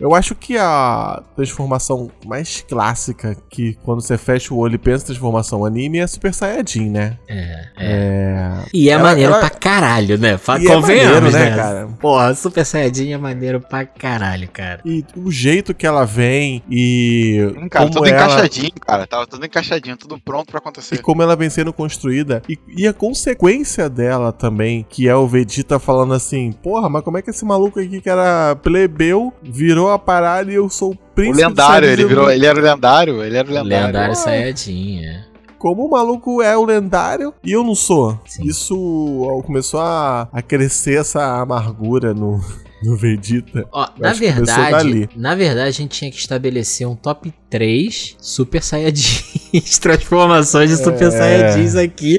[0.00, 5.04] Eu acho que a transformação mais clássica, que quando você fecha o olho e pensa
[5.04, 7.16] em transformação anime, é Super Saiyajin, né?
[7.28, 7.88] É, é.
[7.88, 8.64] É.
[8.72, 10.36] E é Ela- maneiro ela- pra caralho, né?
[10.38, 11.88] Fa- E é Convenhamos, maneiro, né, né, cara?
[12.00, 14.80] Porra, Super Saiyajin é maneiro pra caralho, cara.
[14.84, 17.52] E o jeito que ela vem e.
[17.56, 18.16] Hum, cara, como tudo ela...
[18.24, 19.06] encaixadinho, cara.
[19.06, 20.98] Tava tudo encaixadinho, tudo pronto pra E acontecer.
[20.98, 22.42] como ela vem sendo construída.
[22.48, 27.18] E, e a consequência dela também, que é o Vegeta falando assim: Porra, mas como
[27.18, 30.94] é que esse maluco aqui que era plebeu virou a parada e eu sou o
[30.94, 32.30] O príncipe lendário, Saiyajin ele virou.
[32.30, 33.86] Ele era o lendário, ele era o lendário.
[33.86, 34.14] Lendário Ué.
[34.14, 35.24] Saiyajin, é.
[35.58, 38.18] Como o maluco é o lendário e eu não sou.
[38.24, 38.44] Sim.
[38.44, 38.76] Isso
[39.22, 42.40] ó, começou a, a crescer essa amargura no,
[42.82, 43.66] no Vegeta.
[43.72, 49.78] Ó, na verdade, na verdade a gente tinha que estabelecer um top 3 Super Saiyajins,
[49.80, 51.10] transformações de Super É.
[51.10, 52.18] Saiyajins aqui,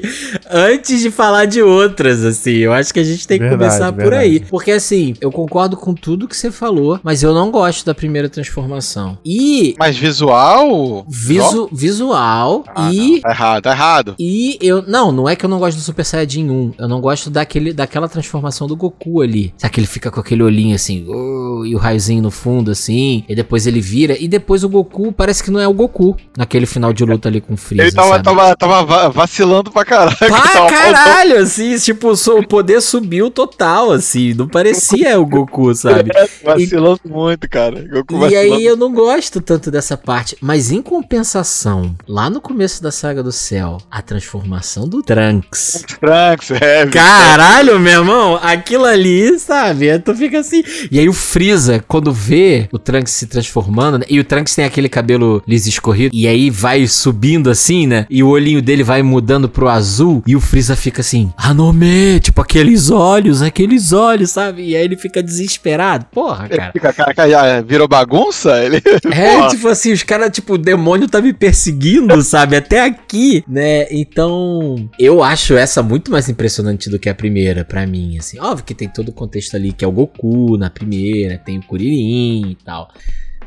[0.50, 2.50] antes de falar de outras, assim.
[2.52, 4.22] Eu acho que a gente tem que Verdade, começar por verdade.
[4.24, 4.40] aí.
[4.40, 8.28] Porque assim, eu concordo com tudo que você falou, mas eu não gosto da primeira
[8.28, 9.18] transformação.
[9.24, 11.04] E Mas visual.
[11.08, 14.14] visu, visual Ah, e não, Tá errado, tá errado.
[14.18, 14.82] e eu.
[14.86, 16.72] Não, não é que eu não gosto do Super Saiyajin 1.
[16.78, 19.54] Eu não gosto daquele, daquela transformação do Goku ali.
[19.56, 23.24] Sabe que ele fica com aquele olhinho assim, "Oh", e o raiozinho no fundo, assim.
[23.28, 24.16] E depois ele vira.
[24.18, 26.16] E depois o Goku parece que não é o Goku.
[26.34, 27.82] Naquele final de luta ali com o Freeza.
[27.88, 30.16] Ele tava, tava, tava va- vacilando pra caralho.
[30.18, 36.10] Tava caralho, assim, tipo, o poder subiu total, assim, não parecia o Goku, sabe?
[36.42, 37.82] Vacilando muito, cara.
[37.86, 38.54] Goku E vacilando.
[38.54, 40.36] aí eu não gosto tanto dessa parte.
[40.40, 45.84] Mas em compensação, lá no começo da saga do céu, a transformação do Trunks.
[46.00, 46.86] Trunks, é.
[46.86, 49.98] Caralho, meu irmão, aquilo ali, sabe?
[49.98, 50.62] Tu fica assim.
[50.90, 54.06] E aí o Freeza, quando vê o Trunks se transformando, né?
[54.08, 55.09] E o Trunks tem aquele cabelo
[55.46, 58.06] liso escorrido, e aí vai subindo assim, né?
[58.10, 62.40] E o olhinho dele vai mudando pro azul, e o Freeza fica assim, Hanome, tipo
[62.40, 64.62] aqueles olhos, aqueles olhos, sabe?
[64.62, 66.06] E aí ele fica desesperado.
[66.12, 66.72] Porra, Ele cara.
[66.72, 68.62] fica, cara, cara, virou bagunça?
[68.64, 68.80] Ele.
[69.10, 69.48] É, Porra.
[69.48, 72.56] tipo assim, os caras, tipo, o demônio tá me perseguindo, sabe?
[72.56, 73.86] Até aqui, né?
[73.90, 78.38] Então, eu acho essa muito mais impressionante do que a primeira, pra mim, assim.
[78.38, 81.62] Óbvio que tem todo o contexto ali, que é o Goku na primeira, tem o
[81.62, 82.88] Kuririn e tal.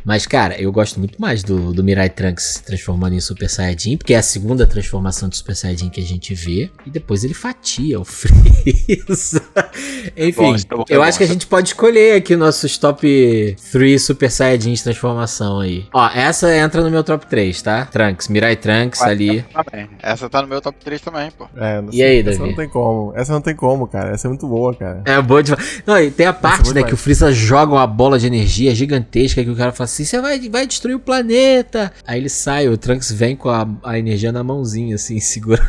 [0.05, 3.97] Mas, cara, eu gosto muito mais do, do Mirai Trunks se transformando em Super Saiyajin,
[3.97, 6.69] porque é a segunda transformação de Super Saiyajin que a gente vê.
[6.85, 9.41] E depois ele fatia o Freeza.
[10.17, 14.01] Enfim, Bom, é é eu acho que a gente pode escolher aqui nossos top 3
[14.01, 15.85] Super Saiyajins transformação aí.
[15.93, 17.85] Ó, essa entra no meu top 3, tá?
[17.85, 19.11] Trunks, Mirai Trunks Vai.
[19.11, 19.45] ali.
[19.53, 19.89] Também.
[20.01, 21.47] Essa tá no meu top 3 também, pô.
[21.55, 22.49] É, não E aí, essa Davi?
[22.49, 23.13] não tem como.
[23.15, 24.11] Essa não tem como, cara.
[24.13, 25.01] Essa é muito boa, cara.
[25.05, 25.53] É boa de
[25.85, 26.89] Não, e tem a parte, muito né, mais.
[26.89, 30.05] que o Freeza joga uma bola de energia gigantesca que o cara fala assim: assim,
[30.05, 31.93] você vai, vai destruir o planeta.
[32.05, 35.61] Aí ele sai, o Trunks vem com a, a energia na mãozinha, assim, segura.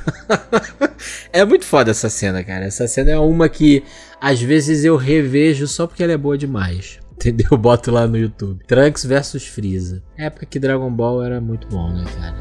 [1.32, 2.64] é muito foda essa cena, cara.
[2.64, 3.84] Essa cena é uma que
[4.20, 6.98] às vezes eu revejo só porque ela é boa demais.
[7.14, 7.56] Entendeu?
[7.56, 8.64] Boto lá no YouTube.
[8.66, 10.02] Trunks versus Freeza.
[10.16, 12.38] Época que Dragon Ball era muito bom, né, cara?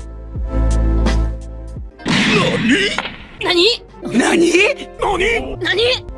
[2.33, 2.89] Nani?
[3.43, 3.83] Nani?
[4.01, 4.89] Nani?
[4.99, 5.57] Nani?
[5.57, 6.12] Nani?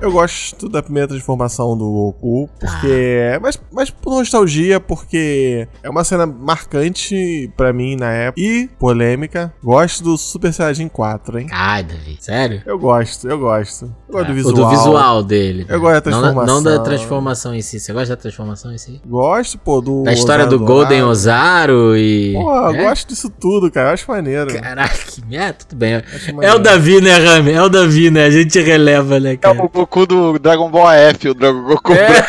[0.00, 2.86] Eu gosto da primeira transformação do Goku, porque.
[2.86, 3.34] Ah.
[3.34, 8.40] é Mas, mas por nostalgia, porque é uma cena marcante pra mim na época.
[8.40, 9.52] E polêmica.
[9.62, 11.46] Gosto do Super Saiyajin 4, hein?
[11.52, 12.62] Ai, Davi, sério?
[12.64, 13.92] Eu gosto, eu gosto.
[14.08, 14.54] Eu gosto do O visual.
[14.54, 15.66] do visual dele.
[15.68, 16.84] Eu gosto da Não da- Não, da transformação.
[16.84, 17.78] transformação em si.
[17.80, 19.00] Você gosta da transformação em si?
[19.06, 20.02] Gosto, pô, do.
[20.04, 21.02] Da história do Osaru Golden.
[21.04, 22.32] Ozaru e.
[22.32, 22.80] Porra, é?
[22.80, 23.90] eu gosto disso tudo, cara.
[23.90, 24.52] Eu acho maneiro.
[24.54, 24.94] Caraca,
[25.28, 26.02] merda, tudo bem.
[26.40, 26.58] É o.
[26.58, 27.52] Davi, né, Rami?
[27.52, 28.24] É o Davi, né?
[28.24, 29.58] A gente releva, né, É cara?
[29.64, 31.92] o Goku do Dragon Ball F, o Dragon Goku.
[31.92, 32.26] É,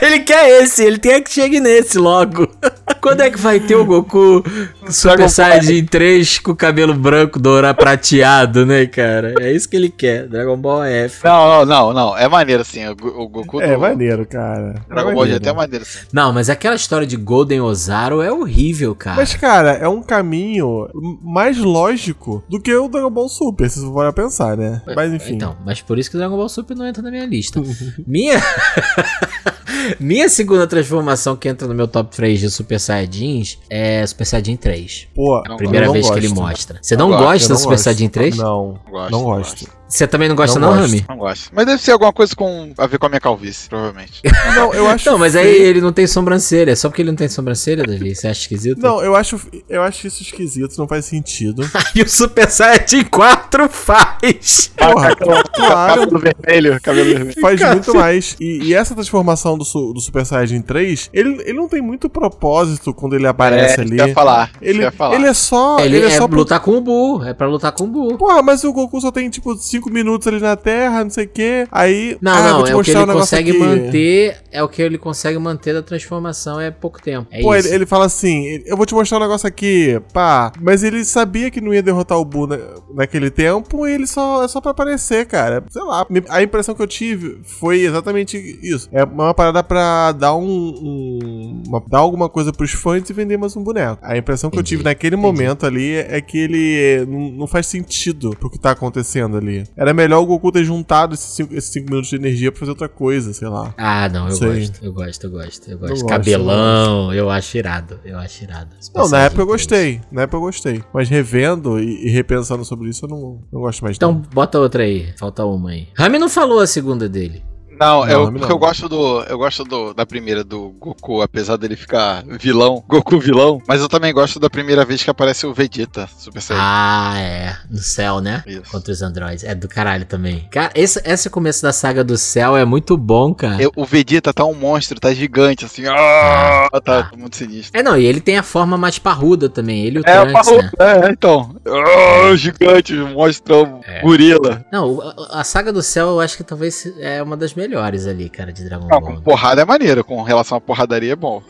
[0.06, 2.48] ele quer esse, ele quer que chegue nesse logo.
[3.00, 4.42] Quando é que vai ter o Goku
[4.88, 9.34] Super Ball Saiyajin 3 com o cabelo branco, dourado, prateado, né, cara?
[9.40, 11.22] É isso que ele quer, Dragon Ball F.
[11.24, 12.16] Não, não, não, não.
[12.16, 12.86] É maneiro assim.
[12.88, 14.82] O, Go- o Goku É do maneiro, cara.
[14.88, 15.38] É Dragon Ball maneiro.
[15.38, 15.98] GT é maneiro assim.
[16.12, 19.16] Não, mas aquela história de Golden Ozaru é horrível, cara.
[19.18, 20.88] Mas, cara, é um caminho
[21.22, 24.80] mais lógico do que o Dragon Ball Super, se você for pensar, né?
[24.96, 25.34] Mas enfim.
[25.34, 27.60] Então, mas por isso que o Dragon Ball Super não entra na minha lista.
[28.06, 28.40] minha.
[30.00, 34.56] minha segunda transformação que entra no meu top 3 de Super Saiyajins é Super Saiyajin
[34.56, 35.08] 3.
[35.14, 36.40] Pô, Primeira vez que ele gosto.
[36.42, 36.78] mostra.
[36.82, 37.84] Você Não não, gosto, gosta do Super gosto.
[37.84, 38.36] Saiyajin 3?
[38.36, 39.68] Não, Não gosto, não não gosto.
[39.94, 40.90] Você também não gosta, Não não, gosto.
[40.90, 41.04] Rami?
[41.08, 41.50] Não gosto.
[41.52, 44.20] Mas deve ser alguma coisa com a ver com a minha calvície, provavelmente.
[44.56, 46.72] Não, eu acho Não, mas aí ele não tem sobrancelha.
[46.72, 48.14] É só porque ele não tem sobrancelha, Davi?
[48.14, 48.80] Você acha esquisito?
[48.80, 51.62] Não, eu acho, eu acho isso esquisito, não faz sentido.
[51.94, 54.70] Aí o Super Saiyajin 4 faz.
[54.76, 57.34] Porra, claro, Cabelo vermelho, cabelo vermelho.
[57.40, 58.36] faz muito mais.
[58.40, 62.92] E, e essa transformação do, do Super Saiyajin 3, ele, ele não tem muito propósito
[62.94, 63.96] quando ele aparece É, ali.
[63.96, 64.50] ia falar.
[64.60, 65.14] Ele, que eu ia falar.
[65.16, 65.78] ele é só.
[65.80, 67.24] Ele, Ele, é, é só pro- lutar com o Buu.
[67.24, 68.18] É pra lutar com o Buu.
[68.18, 71.28] Porra, mas o Goku só tem tipo 5 minutos ali na Terra, não sei o
[71.28, 71.66] quê.
[71.70, 72.16] Aí.
[72.20, 73.58] Não, ah, não, é o que ele consegue aqui.
[73.58, 74.36] manter.
[74.50, 77.26] É o que ele consegue manter da transformação, é pouco tempo.
[77.30, 80.52] É Pô, ele, ele fala assim: eu vou te mostrar um negócio aqui, pá.
[80.60, 82.58] Mas ele sabia que não ia derrotar o Buu na-
[82.94, 85.64] naquele tempo e ele só é só pra aparecer, cara.
[85.70, 86.06] Sei lá.
[86.28, 88.88] A impressão que eu tive foi exatamente isso.
[88.92, 90.44] É uma parada pra dar um.
[90.44, 93.98] um- uma- dar alguma coisa pros fãs e vender mais um boneco.
[94.02, 95.26] A impressão que eu Entendi, tive naquele entendi.
[95.32, 99.63] momento ali é que ele não, não faz sentido pro que tá acontecendo ali.
[99.76, 102.70] Era melhor o Goku ter juntado esses 5 esses cinco minutos de energia pra fazer
[102.72, 103.74] outra coisa, sei lá.
[103.76, 104.48] Ah, não, eu Sei.
[104.60, 105.92] gosto, eu gosto, eu gosto, eu gosto.
[105.92, 108.70] gosto, Cabelão, eu acho irado, eu acho irado.
[108.94, 109.60] Não, na época eu 3.
[109.60, 110.00] gostei.
[110.10, 110.82] Na época eu gostei.
[110.92, 113.96] Mas revendo e, e repensando sobre isso, eu não, não gosto mais.
[113.96, 114.20] Então, não.
[114.20, 115.88] bota outra aí, falta uma aí.
[115.96, 117.42] Rami não falou a segunda dele.
[117.78, 118.38] Não, Não, eu, não.
[118.38, 119.22] porque eu gosto do.
[119.22, 123.60] Eu gosto do, da primeira do Goku, apesar dele ficar vilão, Goku vilão.
[123.66, 126.66] Mas eu também gosto da primeira vez que aparece o Vegeta, Super Saiyajin.
[126.68, 127.56] Ah, é.
[127.70, 128.42] No céu, né?
[128.46, 128.70] Isso.
[128.70, 129.44] Contra os androides.
[129.44, 130.46] É do caralho também.
[130.50, 133.60] Cara, esse, esse começo da saga do céu é muito bom, cara.
[133.62, 135.84] Eu- o Vegeta tá um monstro, tá gigante, assim.
[135.86, 137.78] Ah, tá muito sinistro.
[137.78, 139.84] É, não, e ele tem a forma mais parruda também.
[139.84, 140.70] Ele e o É, o Trunks, Parru- né?
[140.78, 141.56] é, então.
[141.66, 144.00] Ah, gigante, monstrão, É.
[144.02, 144.64] gorila.
[144.72, 147.63] Não, a, a saga do céu eu acho que talvez é uma das melhores
[148.06, 149.14] ali, cara, de Dragon Não, Ball.
[149.16, 151.42] com porrada é maneiro, com relação à porradaria é bom.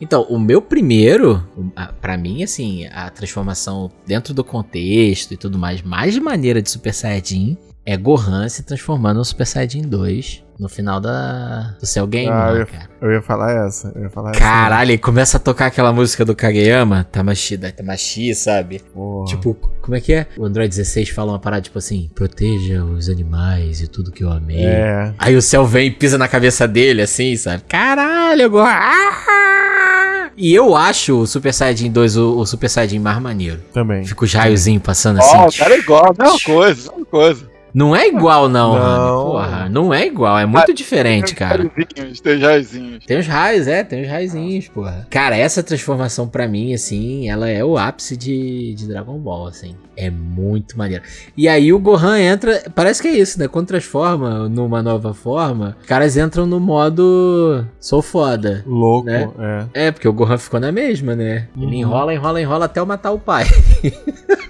[0.00, 5.36] Então, o meu primeiro, o- a- pra mim, assim, a transformação dentro do contexto e
[5.36, 10.42] tudo mais, mais maneira de Super Saiyajin é Gohan se transformando no Super Saiyajin 2
[10.58, 12.88] no final da, do Cell Game, Ah, né, eu- cara.
[13.02, 13.92] Eu ia falar essa.
[13.94, 14.38] Eu ia falar essa.
[14.40, 18.78] Caralho, e começa a tocar aquela música do Kageyama, Tamashi, da Tamashi, sabe?
[18.94, 19.26] Porra.
[19.26, 20.26] Tipo, como é que é?
[20.38, 24.30] O Android 16 fala uma parada tipo assim: proteja os animais e tudo que eu
[24.30, 24.64] amei.
[24.64, 25.12] É.
[25.18, 27.64] Aí o céu vem e pisa na cabeça dele, assim, sabe?
[27.68, 28.78] Caralho, agora.
[28.80, 30.30] Ah!
[30.36, 33.60] E eu acho o Super Saiyajin 2 o, o Super Saiyajin mais maneiro.
[33.72, 34.04] Também.
[34.04, 35.36] Fica os raiozinhos passando assim.
[35.36, 37.53] Ó, o cara é igual, mesma coisa, mesma coisa.
[37.74, 38.80] Não é igual, não, Não.
[38.80, 39.24] Rami.
[39.24, 40.38] Porra, não é igual.
[40.38, 41.68] É muito diferente, cara.
[41.76, 43.04] Raizinhos, Tem raizinhos.
[43.04, 45.06] Tem os raios, é, tem os raizinhos, porra.
[45.10, 49.74] Cara, essa transformação pra mim, assim, ela é o ápice de, de Dragon Ball, assim.
[49.96, 51.02] É muito maneiro.
[51.36, 53.46] E aí o Gohan entra, parece que é isso, né?
[53.48, 58.62] Quando transforma numa nova forma, os caras entram no modo sou foda.
[58.66, 59.28] Louco, Né?
[59.74, 59.86] é.
[59.86, 61.48] É, porque o Gohan ficou na mesma, né?
[61.56, 61.72] Ele Uhum.
[61.74, 63.44] enrola, enrola, enrola até eu matar o pai.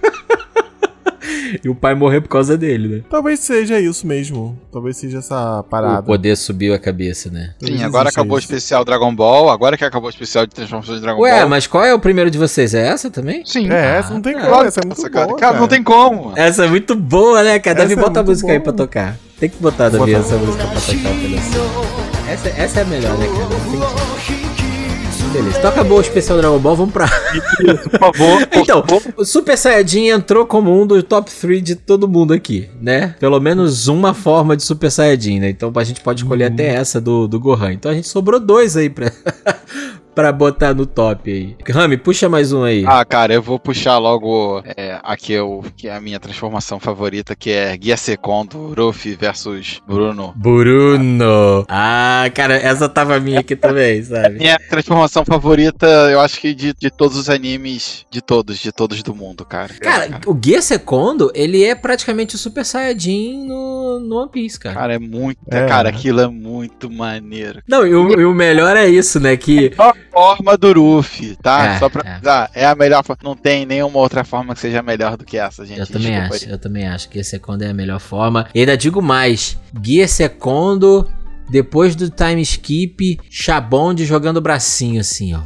[1.64, 3.02] e o pai morrer por causa dele, né?
[3.08, 4.58] Talvez seja isso mesmo.
[4.70, 6.02] Talvez seja essa O parada.
[6.02, 7.54] poder subiu a cabeça, né?
[7.58, 8.46] Talvez Sim, agora acabou o isso.
[8.52, 11.48] especial Dragon Ball, agora que acabou o especial de transformação de Dragon Ué, Ball.
[11.48, 12.74] mas qual é o primeiro de vocês?
[12.74, 13.42] É essa também?
[13.46, 13.70] Sim.
[13.70, 14.62] É, essa não tem Ah, como.
[14.64, 15.36] Essa é muito nossa, boa, cara.
[15.38, 16.32] cara, não tem como.
[16.36, 17.78] Essa é muito boa, né, cara?
[17.78, 19.16] Davi, é bota a muito música aí pra tocar.
[19.38, 22.30] Tem que botar, Davi, essa música pra tocar.
[22.30, 23.48] Essa, essa é a melhor, né, cara?
[24.28, 24.43] Tem.
[25.34, 27.08] Beleza, então acabou o especial Dragon Ball, vamos pra.
[27.90, 28.46] Por favor.
[28.46, 29.02] por Então, favor.
[29.16, 33.16] o Super Saiyajin entrou como um dos top 3 de todo mundo aqui, né?
[33.18, 35.50] Pelo menos uma forma de Super Saiyajin, né?
[35.50, 37.72] Então a gente pode escolher até essa do, do Gohan.
[37.72, 39.10] Então a gente sobrou dois aí pra,
[40.14, 41.56] pra botar no top aí?
[41.68, 42.84] Rami, puxa mais um aí.
[42.86, 47.34] Ah, cara, eu vou puxar logo é, aqui o, que é a minha transformação favorita,
[47.34, 50.32] que é Guia Secondo, Ruffy versus Bruno.
[50.36, 51.64] Bruno.
[51.68, 54.38] Ah, cara, essa tava minha aqui também, sabe?
[54.38, 59.02] Minha transformação favorita, eu acho que de, de todos os animes, de todos, de todos
[59.02, 59.74] do mundo, cara.
[59.80, 64.74] Cara, o Gear Secondo, ele é praticamente o Super Saiyajin no, no One Piece, cara.
[64.74, 65.38] Cara, é muito.
[65.50, 65.66] É.
[65.66, 67.62] Cara, aquilo é muito maneiro.
[67.66, 69.36] Não, e o, e o melhor é isso, né?
[69.36, 69.72] Que.
[70.14, 71.74] Forma do Ruffy, tá?
[71.74, 72.12] É, Só pra é.
[72.14, 72.64] avisar, é.
[72.64, 73.20] a melhor forma.
[73.22, 75.80] Não tem nenhuma outra forma que seja melhor do que essa, gente.
[75.80, 76.50] Eu também Desculpa acho, aí.
[76.52, 78.46] eu também acho que Gear Secondo é a melhor forma.
[78.54, 81.10] E ainda digo mais: Gear Secondo,
[81.50, 85.40] depois do time skip, Chabonde jogando o bracinho assim, ó.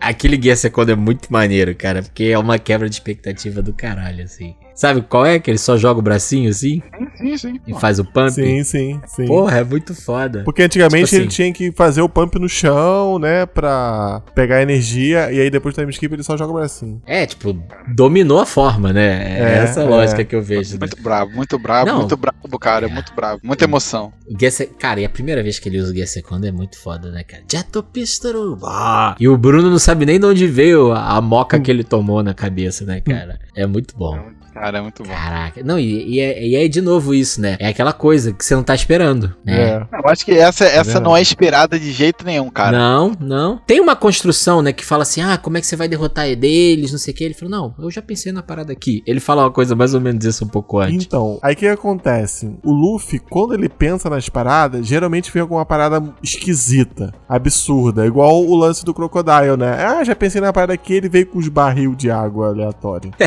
[0.00, 4.24] Aquele Gear Secondo é muito maneiro, cara, porque é uma quebra de expectativa do caralho,
[4.24, 4.54] assim.
[4.78, 5.40] Sabe qual é?
[5.40, 6.80] Que ele só joga o bracinho assim
[7.16, 7.60] Sim, sim.
[7.66, 8.30] e faz o pump?
[8.30, 9.26] Sim, sim, sim.
[9.26, 10.42] Porra, é muito foda.
[10.44, 11.34] Porque antigamente Tipo ele assim.
[11.34, 13.44] tinha que fazer o pump no chão, né?
[13.44, 15.32] Pra pegar energia.
[15.32, 17.02] E aí depois do time skip ele só joga o bracinho.
[17.04, 17.60] É, tipo,
[17.92, 19.38] dominou a forma, né?
[19.40, 19.88] É, É, essa a é.
[19.88, 20.74] lógica que eu vejo.
[20.74, 20.78] né?
[20.80, 21.98] Muito bravo, muito bravo, Não.
[21.98, 22.86] muito bravo, cara.
[22.86, 22.88] É.
[22.88, 23.40] Muito bravo.
[23.42, 24.12] Muita emoção.
[24.50, 27.10] Se- Cara, e a primeira vez que ele usa o Gear Secondo é muito foda,
[27.10, 27.42] né, cara?
[27.50, 28.56] Jato Pistol.
[28.64, 29.16] Ah!
[29.18, 32.22] E o Bruno não sabe nem de onde veio a, a moca que ele tomou
[32.22, 33.40] na cabeça, né, cara?
[33.56, 34.16] É muito bom.
[34.58, 35.10] Cara, é muito bom.
[35.10, 35.62] Caraca.
[35.62, 37.56] Não, e, e é, e é de novo isso, né?
[37.60, 39.70] É aquela coisa que você não tá esperando, né?
[39.70, 39.86] É.
[39.92, 41.04] Eu acho que essa, essa verdade.
[41.04, 42.76] não é esperada de jeito nenhum, cara.
[42.76, 43.60] Não, não.
[43.66, 46.90] Tem uma construção, né, que fala assim: ah, como é que você vai derrotar deles,
[46.90, 47.24] não sei o que.
[47.24, 49.02] Ele falou: não, eu já pensei na parada aqui.
[49.06, 51.06] Ele fala uma coisa mais ou menos isso um pouco antes.
[51.06, 52.52] Então, aí o que acontece?
[52.64, 58.56] O Luffy, quando ele pensa nas paradas, geralmente vem alguma parada esquisita, absurda, igual o
[58.56, 59.84] lance do Crocodile, né?
[59.84, 63.12] Ah, já pensei na parada aqui, ele veio com os barril de água aleatório.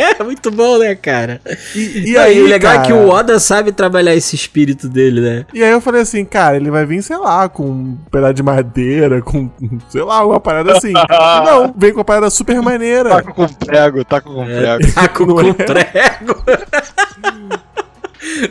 [0.00, 1.40] É muito bom, né, cara?
[1.74, 5.20] E, E aí, o legal cara, é que o Oda sabe trabalhar esse espírito dele,
[5.20, 5.46] né?
[5.52, 8.42] E aí eu falei assim, cara, ele vai vir, sei lá, com um pedaço de
[8.42, 9.50] madeira, com,
[9.88, 10.92] sei lá, uma parada assim.
[11.44, 13.10] Não, vem com uma parada super maneira.
[13.10, 14.92] Taco com prego, taco com prego.
[14.94, 15.52] Taco Não com é?
[15.52, 16.44] prego.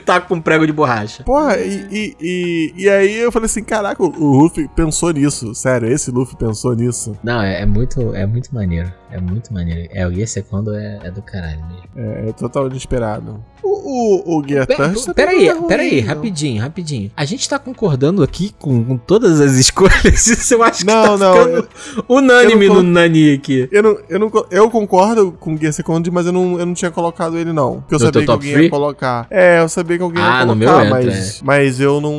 [0.06, 1.24] Taco com prego de borracha.
[1.24, 5.54] Porra, e, e, e, e aí eu falei assim, caraca, o o Luffy pensou nisso.
[5.54, 7.16] Sério, esse Luffy pensou nisso.
[7.24, 8.92] Não, é, é muito, é muito maneiro.
[9.12, 9.90] É muito maneiro.
[9.92, 11.84] É, o Gear Secondo é, é do caralho mesmo.
[11.96, 13.44] É, é total inesperado.
[13.64, 17.12] O, o, o Gear Thirst também Peraí, é peraí, rapidinho, rapidinho.
[17.16, 20.28] A gente tá concordando aqui com, com todas as escolhas.
[20.28, 21.70] Isso eu acho que Não, tá não, ficando
[22.08, 23.68] unânime eu não no Nani aqui.
[23.72, 26.74] Eu, não, eu, não, eu concordo com o Gear Second, mas eu não, eu não
[26.74, 27.82] tinha colocado ele, não.
[27.82, 28.64] Porque eu No sabia que alguém three?
[28.66, 29.28] ia colocar.
[29.30, 32.14] É, eu sabia que alguém Ah, ia no colocar, meu entra, mas, mas eu não,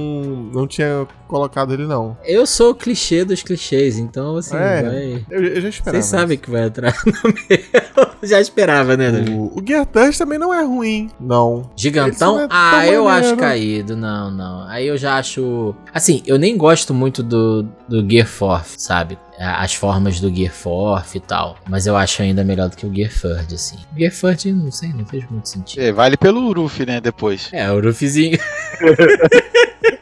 [0.53, 2.17] não tinha colocado ele, não.
[2.25, 5.25] Eu sou o clichê dos clichês, então assim, É, vai.
[5.31, 6.03] Eu, eu já esperava.
[6.03, 8.11] Vocês sabem que vai entrar no meu.
[8.23, 9.31] Já esperava, né, Davi?
[9.31, 11.71] O, o Gear Thirst também não é ruim, não.
[11.77, 12.41] Gigantão?
[12.41, 13.29] É Ah, eu maneiro.
[13.29, 13.97] acho caído.
[13.97, 14.69] Não, não.
[14.69, 15.75] Aí eu já acho.
[15.95, 19.17] Assim, eu nem gosto muito do, do Gear Force, sabe?
[19.39, 21.57] As formas do Gear Force e tal.
[21.67, 23.77] Mas eu acho ainda melhor do que o Gear Third, assim.
[23.95, 25.81] O Gear Third, não sei, não fez muito sentido.
[25.83, 27.49] É, vale pelo Ruffy, né, depois.
[27.53, 28.39] É, o Ruffyzinho.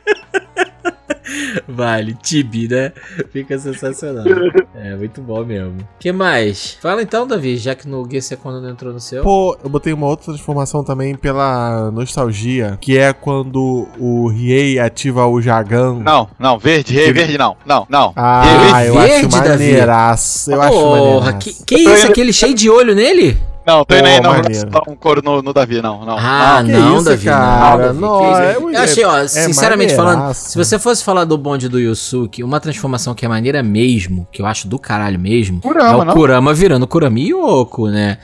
[1.69, 2.93] vale, Tibi, né?
[3.31, 4.25] Fica sensacional.
[4.81, 5.77] É, muito bom mesmo.
[5.99, 6.79] que mais?
[6.81, 9.25] Fala então, Davi, já que no Gear Secondo não entrou no seu.
[9.25, 15.27] Pô, eu botei uma outra transformação também pela nostalgia, que é quando o Riei ativa
[15.27, 15.95] o Jagan.
[15.95, 17.57] Não, não, verde, rei, verde não.
[17.67, 18.13] Não, não.
[18.15, 20.53] Ah, eu acho verde, maneiraço.
[20.53, 21.39] Eu acho Porra, maneiraço.
[21.39, 22.07] que, que isso?
[22.07, 23.37] Aquele cheio de olho nele?
[23.69, 24.33] Não, tô indo Pô, aí, não.
[24.33, 26.05] Não, um couro no, no Davi, não.
[26.05, 26.17] não.
[26.19, 27.25] Ah, que não, isso, Davi.
[27.27, 27.93] cara?
[27.93, 30.51] Não, Não, Davi, é que- Eu achei, ó, é sinceramente falando, maneiraço.
[30.51, 34.41] se você fosse falar do bonde do Yusuke, uma transformação que é maneira mesmo, que
[34.41, 36.15] eu acho do caralho mesmo, Kurama, é o não?
[36.15, 38.19] Kurama virando Kurama Yoko, né?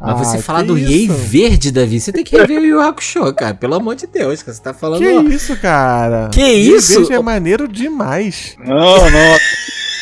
[0.00, 1.12] Mas você Ah, falar que do Riei isso?
[1.12, 3.52] verde, Davi, você tem que rever o Yu Hakusho, cara.
[3.54, 4.56] Pelo amor de Deus, cara.
[4.56, 5.00] Você tá falando.
[5.00, 6.28] Que isso, cara?
[6.30, 6.98] Que Riei isso?
[7.00, 8.54] Verde é maneiro demais.
[8.64, 8.76] Não,
[9.10, 9.36] não.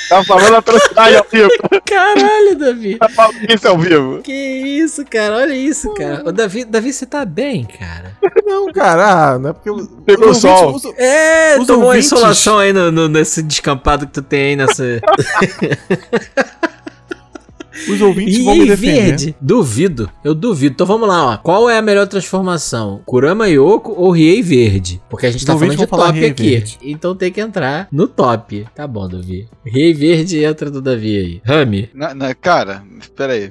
[0.08, 1.48] Tá falando atrocidade ao vivo.
[1.84, 2.96] Caralho, Davi.
[2.98, 4.20] Tá falando isso ao vivo.
[4.22, 5.36] Que isso, cara.
[5.36, 6.22] Olha isso, cara.
[6.24, 8.16] Ô, Davi, Davi, você tá bem, cara.
[8.44, 9.70] Não, cara, ah, não é porque...
[10.04, 10.74] Pegou ouvintes- sol.
[10.76, 14.56] os- É, Os tomou ouvintes- insolação aí no, no- nesse descampado que tu tem aí
[14.56, 14.84] nessa.
[17.88, 19.02] Os ouvintes E vão me defender.
[19.02, 19.36] verde?
[19.40, 20.72] Duvido, eu duvido.
[20.74, 21.36] Então vamos lá, ó.
[21.36, 23.00] Qual é a melhor transformação?
[23.04, 25.00] Kurama Yoko ou Riei Verde?
[25.08, 26.50] Porque a gente Os tá falando de top aqui.
[26.50, 26.78] Verde.
[26.82, 28.66] Então tem que entrar no top.
[28.74, 29.46] Tá bom, Davi.
[29.64, 31.40] Riei Verde entra do Davi aí.
[31.44, 31.88] Rami.
[31.94, 33.50] Na- na- cara, espera aí.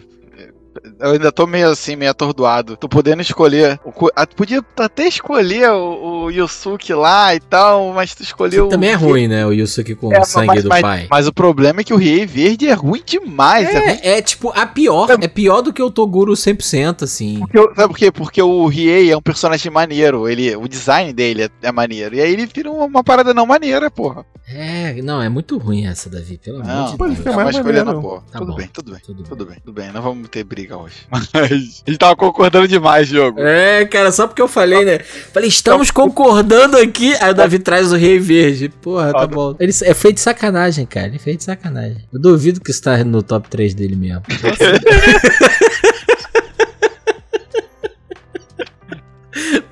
[1.00, 2.76] Eu ainda tô meio assim, meio atordoado.
[2.78, 3.80] Tô podendo escolher.
[3.86, 8.68] o ah, Tu podia até escolher o, o Yusuke lá e tal, mas tu escolheu.
[8.68, 9.46] Também é o- ruim, né?
[9.46, 11.08] O Yusuke com É, o sangue mas, do mas- pai.
[11.10, 13.68] mas o problema é que o Riei Verde é ruim demais.
[13.70, 17.40] É, ruim É, é tipo, a pior, é pior do que o Toguro 100%, assim.
[17.40, 18.12] porque eu- sabe por quê?
[18.12, 20.28] Porque o Riei é um personagem maneiro.
[20.28, 22.16] Ele, o design dele é, é maneiro.
[22.16, 24.26] E aí ele vira uma, uma parada não maneira, porra.
[24.48, 27.18] É, não, é muito ruim essa, Davi, pelo amor Não, de pode Deus.
[27.26, 27.94] ficar é mais uma escolha maneiro.
[27.94, 28.24] não, porra.
[28.32, 28.58] Tá tudo bom.
[28.58, 29.02] bem, tudo bem.
[29.04, 29.26] Tudo bem.
[29.26, 29.92] Tudo bem, tudo bem.
[29.92, 30.96] Não vamos ter briga hoje.
[31.12, 33.40] Mas a gente tava concordando demais, jogo.
[33.40, 35.00] É, cara, só porque eu falei, né?
[35.00, 37.14] Falei, estamos concordando aqui.
[37.20, 38.70] Aí o Davi traz o Rei Verde.
[38.82, 39.56] Porra, tá bom.
[39.60, 41.08] Ele é feito de sacanagem, cara.
[41.08, 41.98] Ele é feito de sacanagem.
[42.12, 44.24] Eu duvido que isso tá no top 3 dele mesmo.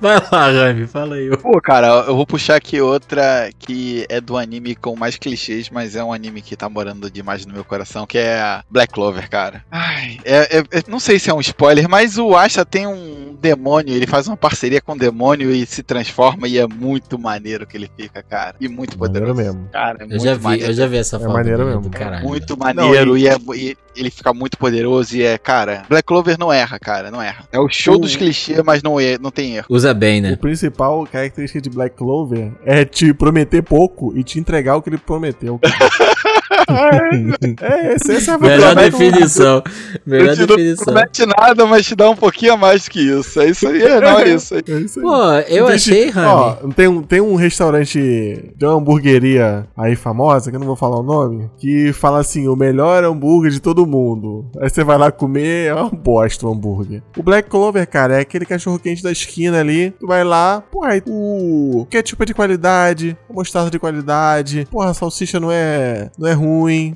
[0.04, 1.34] Vai lá, Rami, fala aí.
[1.38, 5.96] Pô, cara, eu vou puxar aqui outra que é do anime com mais clichês, mas
[5.96, 9.30] é um anime que tá morando demais no meu coração, que é a Black Clover,
[9.30, 9.64] cara.
[9.70, 13.34] Ai, é, é- é- não sei se é um spoiler, mas o Asha tem um
[13.40, 17.66] demônio, ele faz uma parceria com o demônio e se transforma e é muito maneiro
[17.66, 18.56] que ele fica, cara.
[18.60, 19.54] E muito Maneiro poderoso.
[19.58, 19.68] mesmo.
[19.72, 20.66] Cara, é Eu muito já vi, maneiro.
[20.70, 21.82] eu já vi essa foto maneiro dele, mesmo.
[21.88, 22.24] do caralho.
[22.26, 26.52] Muito maneiro e, é, e ele fica muito poderoso e é, cara, Black Clover não
[26.52, 27.44] erra, cara, não erra.
[27.52, 29.66] É o show O- dos clichês, mas não, é, não tem erro.
[29.70, 30.36] Usa bem, O né?
[30.36, 34.98] principal característica de Black Clover é te prometer pouco e te entregar o que ele
[34.98, 35.60] prometeu.
[37.60, 39.62] é, essa, essa é a Melhor definição.
[40.06, 40.84] Melhor não definição.
[40.84, 43.40] promete nada, mas te dá um pouquinho a mais que isso.
[43.40, 44.62] É isso aí, é, não é isso aí.
[44.68, 45.04] É isso aí.
[45.04, 46.28] Pô, eu Deixa- achei, Rami.
[46.28, 47.98] Ó, tem um, tem um restaurante,
[48.58, 52.48] tem uma hamburgueria aí famosa, que eu não vou falar o nome, que fala assim,
[52.48, 54.46] o melhor hambúrguer de todo mundo.
[54.60, 57.02] Aí você vai lá comer, é uma bosta o hambúrguer.
[57.16, 60.88] O Black Clover, cara, é aquele cachorro quente da esquina ali, tu vai lá, porra,
[60.92, 66.10] aí o ketchup é de qualidade, a mostarda de qualidade, porra, a salsicha não é,
[66.18, 66.53] não é ruim.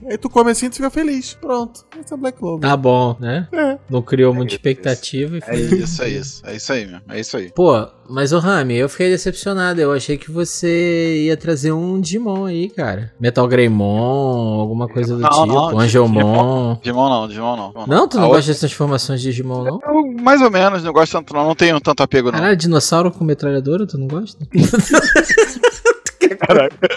[0.08, 1.34] Aí tu come assim e tu fica feliz.
[1.40, 2.68] Pronto, esse é Black Clover.
[2.68, 3.48] Tá bom, né?
[3.52, 3.78] É.
[3.90, 5.56] Não criou muita isso, expectativa e É foi.
[5.78, 6.42] isso, é isso.
[6.46, 7.02] É isso aí mesmo.
[7.08, 7.50] É isso aí.
[7.52, 9.80] Pô, mas o Rami, eu fiquei decepcionado.
[9.80, 13.12] Eu achei que você ia trazer um Digimon aí, cara.
[13.20, 15.46] Metal Greymon, alguma coisa do Não, tipo.
[15.46, 16.78] não, Angelmon.
[16.82, 17.68] Digimon não, Digimon não.
[17.68, 19.72] Digimon Não, tu não A gosta dessas transformações de Digimon, não?
[19.74, 21.44] outra- Eu, mais ou menos, não gosto tanto não.
[21.46, 22.38] Não tenho tanto apego não.
[22.38, 24.38] Caralho, dinossauro com metralhadora, tu não gosta?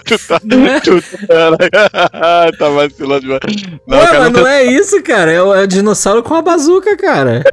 [0.06, 3.42] Tu tá, Não tu tá, tá vacilando demais.
[3.88, 5.32] Não, Ué, cara, mas não não é isso, cara.
[5.32, 7.44] É o, é o dinossauro com a bazuca, cara.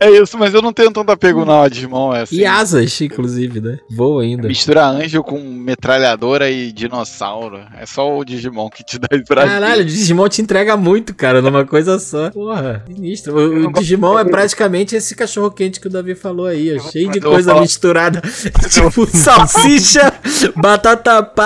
[0.00, 2.14] é isso, mas eu não tenho tanto apego não a Digimon.
[2.14, 3.78] É assim, E asas, inclusive, né?
[3.90, 4.48] Voa ainda.
[4.48, 7.60] Mistura anjo com metralhadora e dinossauro.
[7.78, 9.50] É só o Digimon que te dá esse prazer.
[9.50, 12.30] Caralho, o Digimon te entrega muito, cara, numa coisa só.
[12.30, 13.36] Porra, sinistro.
[13.36, 17.10] O, o Digimon é praticamente esse cachorro quente que o Davi falou aí, ó, cheio
[17.10, 18.22] de coisa misturada.
[18.70, 20.12] tipo salsicha,
[20.56, 21.43] batata palha,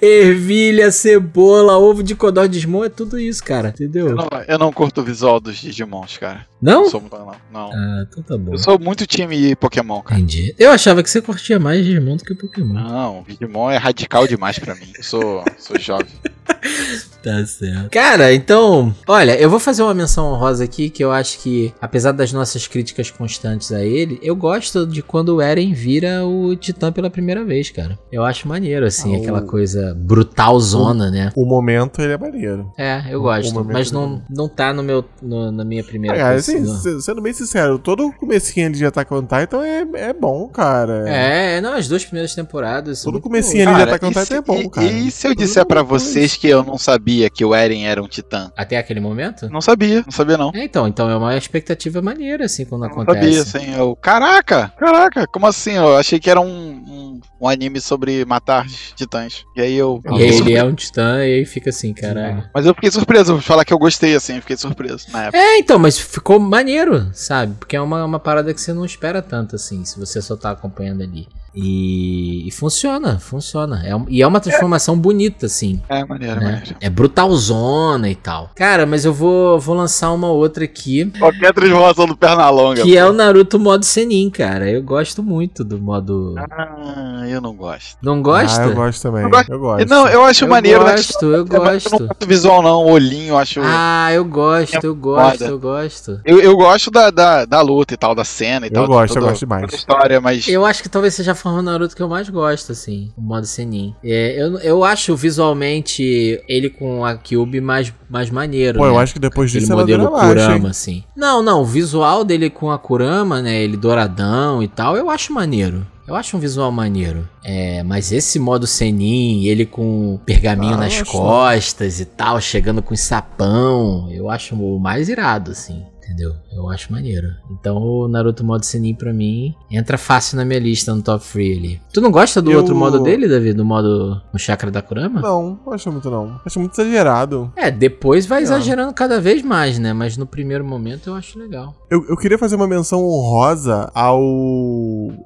[0.00, 2.48] ervilha, cebola, ovo de codorna.
[2.48, 4.08] Digimon é tudo isso, cara, entendeu?
[4.08, 6.46] Eu não, eu não curto o visual dos Digimons, cara.
[6.60, 6.82] Não?
[6.82, 7.32] Não sou não.
[7.52, 7.72] não.
[7.72, 8.52] Ah, então tá bom.
[8.52, 10.20] Eu sou muito time Pokémon, cara.
[10.20, 10.54] Entendi.
[10.58, 12.74] Eu achava que você curtia mais Digimon do que Pokémon.
[12.74, 14.92] Não, Digimon é radical demais pra mim.
[14.96, 16.08] Eu sou, sou jovem.
[17.22, 17.90] Tá certo.
[17.90, 22.12] Cara, então, olha, eu vou fazer uma menção honrosa aqui que eu acho que, apesar
[22.12, 26.92] das nossas críticas constantes a ele, eu gosto de quando o Eren vira o Titã
[26.92, 27.98] pela primeira vez, cara.
[28.12, 31.32] Eu acho maneiro, assim, Ah, o- aquela coisa brutal zona, né?
[31.36, 32.72] O momento ele é maneiro.
[32.78, 34.22] É, eu gosto, mas não, dele.
[34.30, 36.64] não tá no meu, no- na minha primeira Cara, assim,
[37.00, 41.08] sendo bem sincero, todo o comecinho ali de Attack on Titan é, é bom, cara.
[41.08, 43.02] É, não, as duas primeiras temporadas.
[43.02, 44.86] Todo comecinho ali de Attack on e Titan é bom, e- cara.
[44.86, 46.02] E se eu disser pra depois.
[46.02, 48.52] vocês que eu não sabia que o Eren era um titã?
[48.56, 49.48] Até aquele momento?
[49.50, 50.52] Não sabia, não sabia não.
[50.54, 53.42] É, então, então é uma expectativa maneira, assim, quando Não acontece.
[53.42, 53.96] sabia, assim, eu...
[53.96, 55.72] Caraca, caraca, como assim?
[55.72, 59.44] Eu achei que era um, um, um anime sobre matar titãs.
[59.56, 60.00] E aí eu...
[60.04, 62.44] eu E aí ele é um titã e aí fica assim, caralho.
[62.54, 65.38] Mas eu fiquei surpreso, vou falar que eu gostei, assim, eu fiquei surpreso na época.
[65.38, 67.54] É, então, mas ficou maneiro, sabe?
[67.58, 70.50] Porque é uma, uma parada que você não espera tanto, assim, se você só tá
[70.50, 71.26] acompanhando ali.
[71.60, 73.82] E, e funciona, funciona.
[73.84, 75.80] É e é uma transformação bonita, assim.
[75.88, 76.46] É, maneiro, Né?
[76.52, 76.76] maneiro.
[76.80, 78.50] É brutalzona e tal.
[78.54, 82.82] Cara, mas eu vou, vou lançar uma outra aqui, Qualquer transformação do Pernalonga.
[82.82, 84.70] que é o Naruto modo Senin, cara.
[84.70, 86.34] Eu gosto muito do modo.
[86.50, 87.96] Ah, eu não gosto.
[88.02, 88.62] Não gosta?
[88.62, 89.22] Ah, eu gosto também.
[89.24, 89.52] Eu gosto.
[89.52, 89.88] Eu gosto.
[89.88, 90.92] Não, eu acho Eu maneiro, né?
[90.92, 91.90] gosto, eu Eu não gosto.
[91.90, 92.84] gosto do visual, não.
[92.84, 93.60] O olhinho, eu acho.
[93.62, 96.20] Ah, eu gosto, eu gosto, eu gosto.
[96.24, 98.82] Eu, eu gosto da, da, da luta e tal, da cena e Eu tal.
[98.84, 99.72] de gosto, eu gosto demais.
[99.72, 100.46] história, mas.
[100.48, 103.94] Eu acho que talvez seja forma Naruto que eu mais gosto, assim, o modo Senin.
[104.02, 108.78] É, eu, eu acho visualmente ele com a Kyubi mais, mais maneiro.
[108.78, 109.00] Pô, eu né?
[109.00, 111.04] acho que depois Aquele disso ela modelo abaixo, Kurama, assim.
[111.16, 113.62] Não, não, o visual dele com a Kurama, né?
[113.62, 115.86] Ele douradão e tal, eu acho maneiro.
[116.06, 117.28] Eu acho um visual maneiro.
[117.44, 122.80] É, mas esse modo Senin, ele com pergaminho Ah, nas eu costas e tal, chegando
[122.80, 125.84] com sapão, eu acho o mais irado, assim.
[126.08, 126.34] Entendeu?
[126.50, 127.28] Eu acho maneiro.
[127.50, 131.58] Então o Naruto modo Senin pra mim entra fácil na minha lista no top 3
[131.58, 131.80] ali.
[131.92, 133.52] Tu não gosta do Eu- outro modo dele, Davi?
[133.52, 135.20] Do modo no chakra da Kurama?
[135.20, 136.40] Não, não acho muito não.
[136.44, 137.52] Acho muito exagerado.
[137.54, 138.44] É, depois vai Não.
[138.44, 139.92] exagerando cada vez mais, né?
[139.92, 141.74] Mas no primeiro momento eu acho legal.
[141.90, 144.20] Eu, eu queria fazer uma menção honrosa ao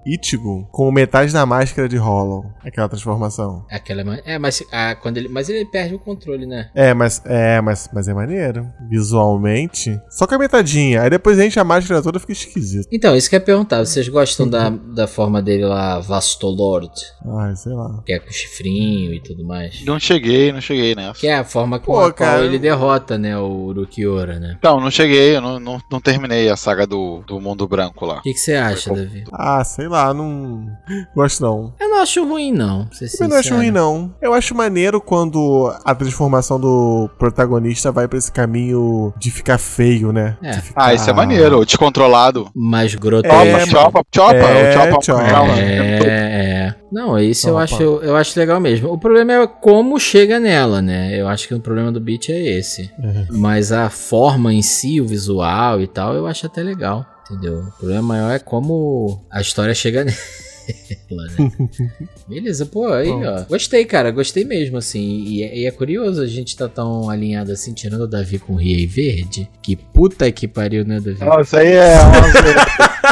[0.06, 2.44] Ichigo com metade da máscara de Hollow.
[2.64, 3.64] Aquela transformação.
[3.70, 5.28] Aquela é ma- É, mas ah, quando ele.
[5.28, 6.70] Mas ele perde o controle, né?
[6.74, 8.66] É, mas é, mas, mas é maneiro.
[8.88, 10.00] Visualmente.
[10.08, 11.02] Só com a metadinha.
[11.02, 12.86] Aí depois enche a máscara toda fica esquisito.
[12.92, 13.80] Então, isso que eu ia perguntar.
[13.84, 16.92] Vocês gostam da, da forma dele lá, Vastolord?
[17.38, 18.02] Ai, sei lá.
[18.06, 19.84] Que é com chifrinho e tudo mais.
[19.84, 21.18] Não cheguei, não cheguei nessa.
[21.18, 23.36] Que é a forma com Pô, a qual cara, ele eu- derrota, né?
[23.36, 24.54] O Urukiora, né?
[24.58, 28.18] Então, não cheguei, eu não, não, não terminei a saga do, do Mundo Branco lá.
[28.18, 29.24] O que você acha, Davi?
[29.32, 30.66] Ah, sei lá, não.
[31.14, 31.74] Gosto não.
[31.80, 32.86] Eu não acho ruim, não.
[32.86, 34.14] Também não acho ruim, não.
[34.20, 40.12] Eu acho maneiro quando a transformação do protagonista vai pra esse caminho de ficar feio,
[40.12, 40.36] né?
[40.42, 40.52] É.
[40.54, 42.50] Ficar- Ah, isso é maneiro, descontrolado.
[42.54, 43.36] Mais É, grotesco.
[43.52, 45.02] mas- Chopa, chopa, chopa, É, chopa.
[45.02, 45.22] chopa.
[45.32, 46.74] Não, É, é.
[46.92, 48.92] Não, isso eu acho, eu acho legal mesmo.
[48.92, 51.18] O problema é como chega nela, né?
[51.18, 52.90] Eu acho que o problema do beat é esse.
[52.98, 53.26] Uhum.
[53.30, 57.06] Mas a forma em si, o visual e tal, eu acho até legal.
[57.30, 57.60] Entendeu?
[57.60, 60.04] O problema maior é como a história chega
[61.10, 61.50] nela, né?
[62.28, 63.22] Beleza, pô, aí, Bom.
[63.24, 63.42] ó.
[63.48, 65.24] Gostei, cara, gostei mesmo, assim.
[65.26, 68.52] E, é- e é curioso a gente tá tão alinhado assim, tirando o Davi com
[68.52, 69.48] o Riei Verde.
[69.62, 71.20] Que puta que pariu, né, Davi?
[71.24, 73.11] Não, isso aí é uma...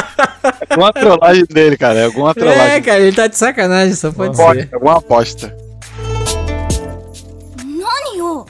[0.69, 1.99] alguma trollagem dele, cara.
[1.99, 2.81] É alguma É, trollagem.
[2.83, 4.41] cara, ele tá de sacanagem, só pode ser.
[4.43, 5.57] Aposta, alguma aposta.
[7.63, 8.45] 何を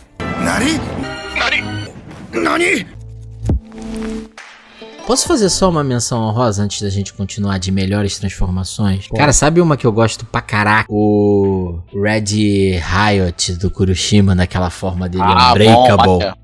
[5.08, 9.08] Posso fazer só uma menção honrosa antes da gente continuar de melhores transformações?
[9.16, 10.86] Cara, sabe uma que eu gosto pra caraca?
[10.90, 16.24] O Red Riot do Kuroshima, naquela forma dele Unbreakable.
[16.24, 16.38] Ah.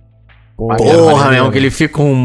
[0.57, 1.43] Pô, Maneiro, Porra, maneiro.
[1.43, 2.15] meu, que ele fica um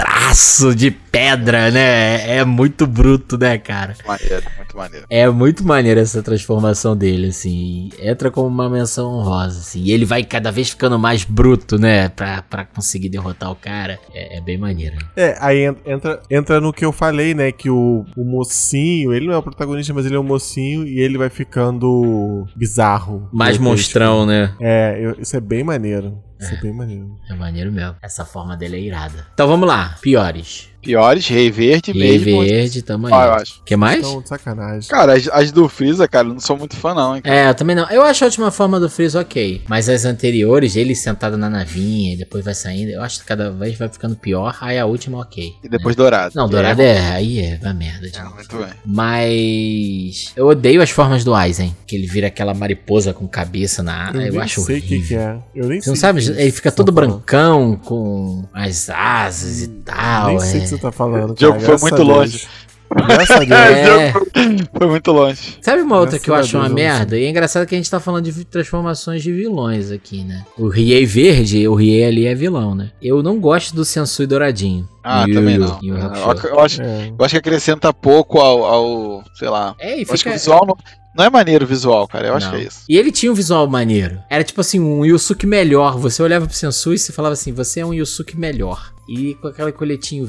[0.00, 2.36] monstraço de pedra, né?
[2.38, 3.94] É muito bruto, né, cara?
[4.06, 5.06] Maneiro, muito maneiro.
[5.10, 7.90] É muito maneiro essa transformação dele, assim.
[7.98, 9.82] Entra como uma menção honrosa, assim.
[9.82, 12.08] E ele vai cada vez ficando mais bruto, né?
[12.10, 13.98] Pra, pra conseguir derrotar o cara.
[14.14, 14.96] É, é bem maneiro.
[15.16, 17.50] É, aí en- entra, entra no que eu falei, né?
[17.52, 21.00] Que o, o mocinho, ele não é o protagonista, mas ele é o mocinho e
[21.00, 23.28] ele vai ficando bizarro.
[23.32, 23.64] Mais Grotesco.
[23.64, 24.54] monstrão, né?
[24.60, 26.18] É, eu- isso é bem maneiro.
[26.40, 27.20] Isso é, bem maneiro.
[27.28, 27.96] É maneiro mesmo.
[28.00, 29.26] Essa forma dele é irada.
[29.34, 29.96] Então vamos lá.
[30.00, 30.70] Piores.
[30.82, 32.42] Piores, Rei Verde Rei mesmo.
[32.42, 33.12] Verde, tamo aí.
[33.12, 33.62] Ah, eu acho.
[33.64, 33.98] que mais?
[33.98, 34.88] Então, de sacanagem.
[34.88, 37.22] Cara, as, as do Freeza, cara, eu não sou muito fã, não, hein?
[37.24, 37.88] É, eu também não.
[37.90, 39.62] Eu acho a última forma do Freeza ok.
[39.68, 43.50] Mas as anteriores, ele sentado na navinha e depois vai saindo, eu acho que cada
[43.50, 44.56] vez vai ficando pior.
[44.60, 45.52] Aí a última ok.
[45.62, 46.32] E depois Dourado.
[46.34, 47.10] Não, Dourado é.
[47.10, 48.68] Aí é uma merda de É, muito bem.
[48.84, 50.32] Mas.
[50.36, 51.74] Eu odeio as formas do Aizen.
[51.86, 54.18] Que ele vira aquela mariposa com cabeça na área.
[54.26, 55.00] Eu, nem acho sei o horrível.
[55.00, 55.36] que, que é.
[55.54, 55.90] Eu nem Você sei.
[55.92, 56.40] não sabe?
[56.40, 57.10] Ele fica todo falando.
[57.16, 60.28] brancão com as asas e tal.
[60.28, 60.40] Nem é.
[60.40, 61.32] sei você tá falando.
[61.32, 62.48] O jogo cara, foi graças muito longe.
[62.92, 63.50] Graças a Deus.
[64.40, 64.78] É.
[64.78, 65.58] Foi muito longe.
[65.60, 67.18] Sabe uma outra Graças que eu acho uma Deus, eu não merda?
[67.18, 70.44] E é engraçado que a gente tá falando de transformações de vilões aqui, né?
[70.58, 72.90] O Riei verde, o Riei ali é vilão, né?
[73.00, 74.88] Eu não gosto do Sensui douradinho.
[75.04, 75.78] Ah, Yu também não.
[75.82, 77.12] Yu Eu, eu acho, É.
[77.16, 79.74] eu acho que acrescenta pouco ao, ao sei lá.
[79.78, 80.30] É, e Eu acho que fica...
[80.30, 80.76] o visual não,
[81.16, 82.26] não é maneiro o visual, cara.
[82.28, 82.54] Eu acho Não.
[82.56, 82.80] que é isso.
[82.88, 84.18] E ele tinha um visual maneiro.
[84.28, 85.96] Era tipo assim, um Yusuke melhor.
[85.98, 88.92] Você olhava pro Sensui e você falava assim, você é um Yusuke melhor.
[89.08, 90.28] E com aquele coletinho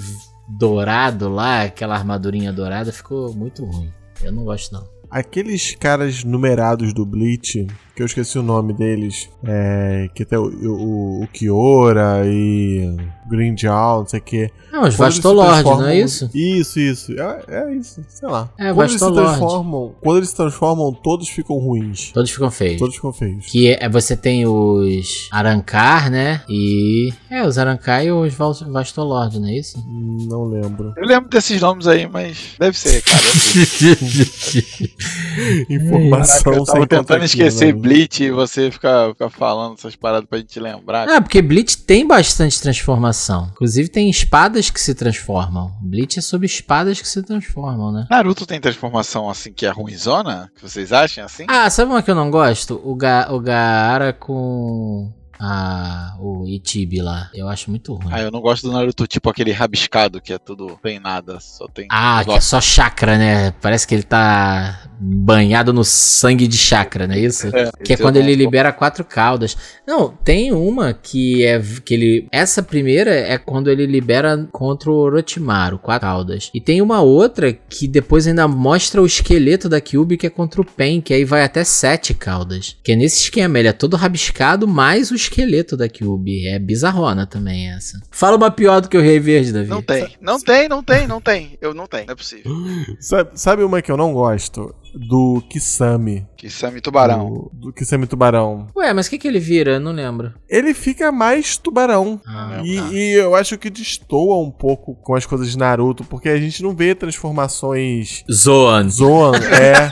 [0.58, 3.92] dourado lá, aquela armadurinha dourada, ficou muito ruim.
[4.22, 4.88] Eu não gosto não.
[5.10, 10.44] Aqueles caras numerados do Bleach, que eu esqueci o nome deles, é, que tem o,
[10.44, 12.96] o, o Kiora e
[13.30, 14.52] Green Jaw, não sei o que.
[14.72, 16.30] Não, os Vastolord, não é isso?
[16.34, 17.14] Isso, isso.
[17.20, 18.50] É, é isso, sei lá.
[18.58, 19.38] É, quando eles se Vastolord.
[19.38, 22.12] transformam, quando eles se transformam, todos ficam ruins.
[22.12, 22.80] Todos ficam feios.
[22.80, 23.46] Todos ficam feios.
[23.48, 26.42] Que é, você tem os Arankar, né?
[26.50, 27.14] E.
[27.30, 29.84] É, os Arankar e os Vastolord, não é isso?
[29.88, 30.94] Não lembro.
[30.98, 33.22] Eu lembro desses nomes aí, mas deve ser, cara.
[35.70, 37.81] Informação Caraca, eu sem tentando esquecer né?
[37.82, 41.08] Bleach e você ficar ficar falando essas paradas pra gente lembrar.
[41.10, 43.50] ah, porque Bleach tem bastante transformação.
[43.52, 45.72] Inclusive tem espadas que se transformam.
[45.82, 48.08] Bleach é sobre espadas que se transformam, né?
[48.10, 50.52] Naruto tem transformação assim que é ruimzona?
[50.56, 51.46] Que vocês acham assim?
[51.48, 52.80] Ah, sabe uma que eu não gosto?
[52.84, 55.12] O, Ga o Gaara com.
[55.44, 57.32] Ah, o Ichibi lá.
[57.34, 58.12] Eu acho muito ruim.
[58.14, 61.68] Ah, eu não gosto do Naruto tipo aquele rabiscado que é tudo tem nada, só
[61.68, 61.88] tem.
[61.90, 63.52] Ah, os que é só chakra, né?
[63.60, 67.48] Parece que ele tá banhado no sangue de chakra, não é isso?
[67.48, 69.58] É, Que é quando ele libera quatro caudas.
[69.88, 72.28] Não, tem uma que é que ele.
[72.32, 76.52] Essa primeira é quando ele libera contra o Orochimaru, quatro caudas.
[76.54, 80.62] E tem uma outra que depois ainda mostra o esqueleto da Kyuubi que é contra
[80.62, 82.78] o Pen, que aí vai até sete caudas.
[82.84, 86.48] Que é nesse esquema, ele é todo rabiscado, mais o esqueleto da Kyuubi.
[86.48, 88.00] É bizarrona também essa.
[88.12, 89.70] Fala uma pior do que o Rei Verde, Davi.
[89.70, 91.58] Não tem, não tem, não tem, não tem.
[91.62, 92.52] Eu não tenho, não é possível.
[93.00, 94.76] Sabe, sabe uma que eu não gosto?
[94.94, 96.28] Do Kisame.
[96.36, 97.50] Kisame Tubarão.
[97.54, 98.68] Do, do Kisame Tubarão.
[98.76, 99.76] Ué, mas o que, que ele vira?
[99.76, 100.34] Eu não lembro.
[100.50, 102.20] Ele fica mais tubarão.
[102.28, 102.90] Ah, E, tá.
[102.92, 106.62] e eu acho que destoa um pouco com as coisas de Naruto, porque a gente
[106.62, 108.90] não vê transformações Zoan.
[108.90, 109.90] Zoan, é.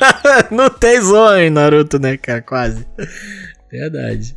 [0.53, 2.41] não tem Zoan em Naruto, né, cara?
[2.41, 2.85] Quase.
[3.71, 4.35] Verdade.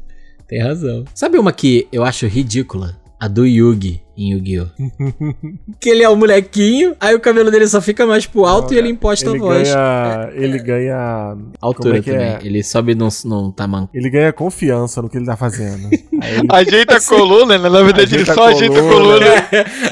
[0.53, 1.07] Tem razão.
[1.15, 2.95] Sabe uma que eu acho ridícula?
[3.19, 4.67] A do Yugi em Yu-Gi-Oh!
[5.81, 8.79] que ele é um molequinho, aí o cabelo dele só fica mais pro alto e
[8.79, 9.69] ele imposta ele a voz.
[9.73, 10.31] ganha.
[10.35, 11.37] Ele ganha.
[11.61, 12.21] Altura é também.
[12.21, 12.39] é?
[12.43, 13.89] Ele sobe num, num tamanho.
[13.93, 15.89] Ele ganha confiança no que ele tá fazendo.
[16.23, 17.69] Ele Ajeita a coluna, né?
[17.69, 19.27] Na verdade ele só ajeita a coluna.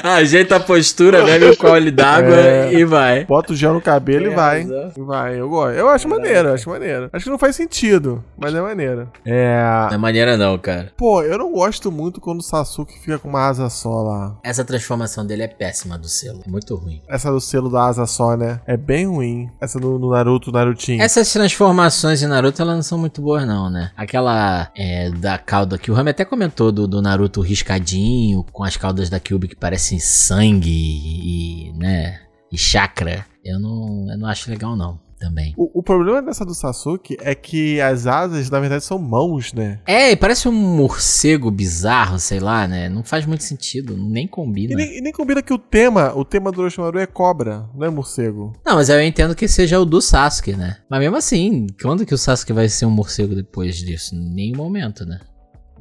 [0.03, 2.73] Ajeita a postura, bebe um cole d'água É.
[2.73, 3.25] e vai.
[3.25, 4.61] bota o gel no cabelo e vai.
[4.61, 4.91] razão.
[4.97, 5.39] E vai.
[5.39, 5.75] Eu gosto.
[5.77, 7.09] Eu acho maneiro, eu acho maneiro.
[7.11, 9.09] Acho que não faz sentido, mas é maneiro.
[9.25, 9.61] É.
[9.89, 10.91] Não é maneira não, cara.
[10.97, 14.10] Pô, eu não gosto muito quando o Sasuke fica com uma asa só lá.
[14.43, 16.41] Essa transformação dele é péssima do selo.
[16.45, 17.01] É muito ruim.
[17.07, 18.61] Essa do selo da asa só, né?
[18.65, 19.49] É bem ruim.
[19.59, 21.01] Essa do no Naruto, Narutinho.
[21.01, 23.91] Essas transformações em Naruto, elas não são muito boas, não, né?
[23.95, 28.77] Aquela é, da cauda que o Rami até comentou do, do Naruto riscadinho, com as
[28.77, 32.19] caudas da Kyuubi que parecem sangue e, né,
[32.51, 33.25] e chakra.
[33.43, 35.53] Eu não, eu não acho legal, não, também.
[35.55, 39.79] O, o problema dessa do Sasuke é que as asas, na verdade, são mãos, né?
[39.85, 42.89] É, e parece um morcego bizarro, sei lá, né?
[42.89, 44.75] Não faz muito sentido, nem E combina.
[44.75, 47.89] nem, e nem combina que o tema, o tema do Orochimaru é cobra, não é
[47.89, 48.51] morcego.
[48.65, 50.77] Não, mas eu entendo que seja o do Sasuke, né?
[50.89, 54.15] Mas mesmo assim, quando que o Sasuke vai ser um morcego depois disso?
[54.15, 55.19] Em nenhum momento, né?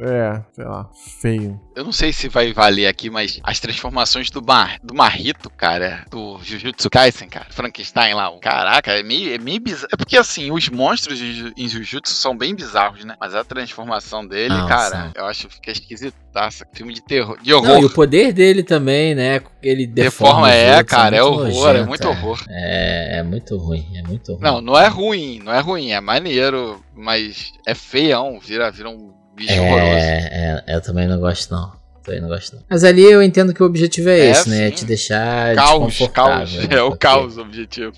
[0.00, 0.88] É, sei lá,
[1.20, 1.60] feio.
[1.76, 6.04] Eu não sei se vai valer aqui, mas as transformações do, Mar, do Marrito, cara,
[6.10, 9.88] do Jujutsu Kaisen, cara, Frankenstein lá, caraca, é meio, é meio bizarro.
[9.92, 13.14] É porque assim, os monstros em Jujutsu são bem bizarros, né?
[13.20, 16.66] Mas a transformação dele, Não, cara, eu acho que fica esquisitaça.
[16.72, 17.68] Filme de terror, de horror.
[17.68, 19.40] Não, e o poder dele também, né?
[19.60, 20.46] Ele deforma.
[20.46, 22.44] Deforma, é, outros, cara, é muito horror, é nojento, muito horror.
[22.48, 24.42] É, é muito ruim, é muito ruim.
[24.42, 29.19] Não, não é ruim, não é ruim, é maneiro, mas é feião, vira, vira um
[29.40, 29.82] bicho horroroso.
[29.82, 31.72] é, é, eu também não gosto, não.
[32.04, 32.62] Também não gosto, não.
[32.68, 34.66] Mas ali eu entendo que o objetivo é, É, esse, né?
[34.66, 34.76] É sim.
[34.76, 36.66] te deixar Caos, caos, né?
[36.70, 37.92] é o Porque- caos o objetivo.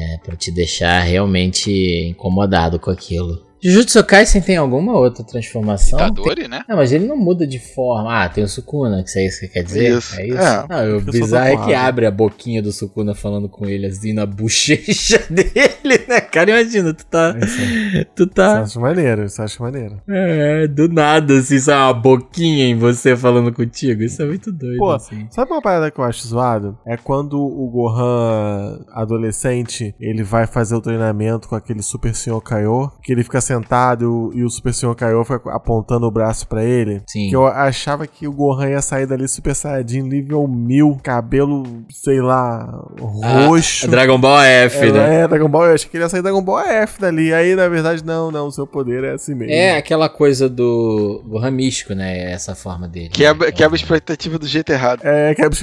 [0.00, 1.70] É, pra te deixar realmente
[2.10, 3.46] incomodado com aquilo.
[3.62, 5.98] Jujutsu Kaisen tem alguma outra transformação?
[5.98, 6.62] Tem- Itadori, né?
[6.68, 8.24] Não, mas ele não muda de forma.
[8.24, 9.98] Ah, tem o Sukuna, que isso é isso que quer dizer?
[9.98, 10.20] Isso.
[10.20, 10.38] É isso?
[10.38, 10.66] É.
[10.68, 13.86] Não, o Fica só bizarro é que abre a boquinha do Sukuna falando com ele
[13.86, 16.20] assim na bochecha dele, né?
[16.20, 17.36] Cara, imagina, tu tá.
[17.40, 17.56] É isso.
[18.14, 18.60] Tu Isso eu tá.
[18.62, 20.00] acho maneiro, isso eu acho maneiro.
[20.08, 24.02] É, do nada, assim, sai uma boquinha em você falando contigo.
[24.02, 25.26] Isso é muito doido, Pô, assim.
[25.30, 26.78] Sabe uma parada que eu acho zoado?
[26.86, 32.90] É quando o Gohan adolescente, ele vai fazer o treinamento com aquele Super Senhor Kaiô,
[33.02, 34.94] que ele fica sentado e o Super Senhor
[35.24, 37.02] fica apontando o braço pra ele.
[37.06, 37.28] Sim.
[37.28, 42.20] Que eu achava que o Gohan ia sair dali Super Saiyajin nível 1000, cabelo, sei
[42.20, 42.64] lá,
[43.00, 43.86] roxo.
[43.86, 45.14] Ah, Dragon Ball F, é, né?
[45.22, 47.32] é, Dragon Ball, eu achei que ele ia sair Dragon Ball F dali.
[47.32, 49.52] Aí, na verdade, não, não, o seu poder é assim mesmo.
[49.52, 52.30] É aquela coisa do Gohan místico, né?
[52.30, 53.08] Essa forma dele.
[53.08, 55.00] Quebra, quebra a expectativa do jeito errado.
[55.04, 55.54] É, que é do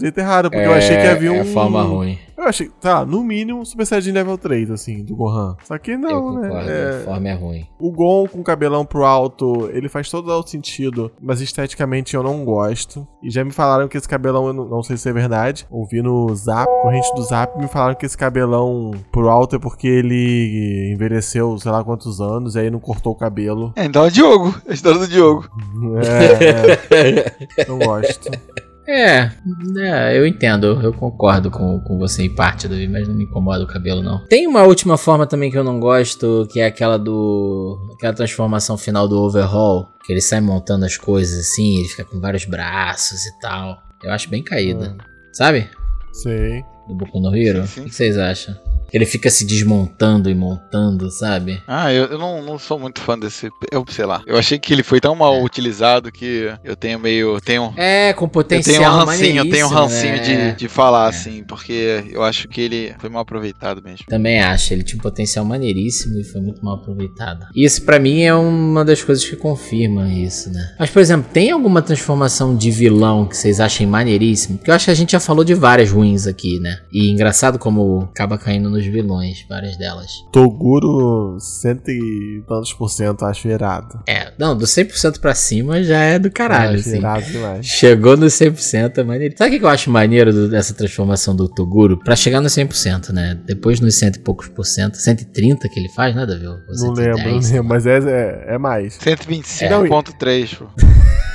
[0.00, 1.36] jeito errado, porque eu achei que havia um.
[1.36, 2.18] É a forma ruim.
[2.36, 5.56] Eu achei, tá, no mínimo, Super Saiyajin level 3, assim, do Gohan.
[5.64, 6.72] Só que eu não, concordo, né?
[6.74, 7.66] a É, forma é ruim.
[7.78, 12.22] o Gon com o cabelão pro alto, ele faz todo o sentido, mas esteticamente eu
[12.22, 13.06] não gosto.
[13.22, 15.66] E já me falaram que esse cabelão, eu não, não sei se é verdade.
[15.70, 19.86] Ouvi no Zap, corrente do Zap, me falaram que esse cabelão pro alto é porque
[19.86, 23.72] ele envelheceu, sei lá quantos anos, e aí não cortou o cabelo.
[23.76, 25.48] É, então é o Diogo, a história do Diogo.
[26.02, 28.30] É, é, não gosto.
[28.86, 29.30] É,
[29.78, 33.64] é, eu entendo, eu concordo com, com você em parte, Davi, mas não me incomoda
[33.64, 34.24] o cabelo, não.
[34.26, 37.78] Tem uma última forma também que eu não gosto, que é aquela do.
[37.96, 42.20] aquela transformação final do overhaul, que ele sai montando as coisas assim, ele fica com
[42.20, 43.78] vários braços e tal.
[44.02, 44.96] Eu acho bem caída.
[45.32, 45.68] Sabe?
[46.12, 46.62] Sei.
[46.86, 47.62] Do Boku no Hero?
[47.62, 47.80] Sim, sim.
[47.80, 48.54] O que vocês acham?
[48.94, 51.60] Ele fica se desmontando e montando, sabe?
[51.66, 53.50] Ah, eu, eu não, não sou muito fã desse.
[53.72, 54.22] Eu sei lá.
[54.26, 57.40] Eu achei que ele foi tão mal utilizado que eu tenho meio.
[57.40, 60.52] Tenho, É, com eu potencial tenho um rancinho, eu tenho um rancinho né?
[60.52, 61.08] de, de falar, É.
[61.08, 64.06] assim, porque eu acho que ele foi mal aproveitado mesmo.
[64.08, 67.46] Também acho, ele tinha um potencial maneiríssimo e foi muito mal aproveitado.
[67.54, 70.74] E isso pra mim é uma das coisas que confirma isso, né?
[70.78, 74.58] Mas, por exemplo, tem alguma transformação de vilão que vocês achem maneiríssimo?
[74.58, 76.78] Porque eu acho que a gente já falou de várias ruins aqui, né?
[76.92, 80.10] E engraçado como acaba caindo nos os vilões, várias delas.
[80.32, 84.00] Toguro, cento e tantos por cento, acho irado.
[84.08, 86.98] É, não, do 100% pra cima já é do caralho, acho assim.
[86.98, 87.66] irado demais.
[87.66, 89.34] Chegou no 100% é maneiro.
[89.36, 91.98] Sabe o que eu acho maneiro do- dessa transformação do Toguro?
[91.98, 93.38] Pra chegar no 100%, né?
[93.46, 96.44] Depois nos cento e poucos por cento, 130 que ele faz, né, Davi?
[96.44, 96.76] Não lembro,
[97.18, 98.98] 110, não lembro, mas é, é, é mais.
[98.98, 100.66] 125.3, pô.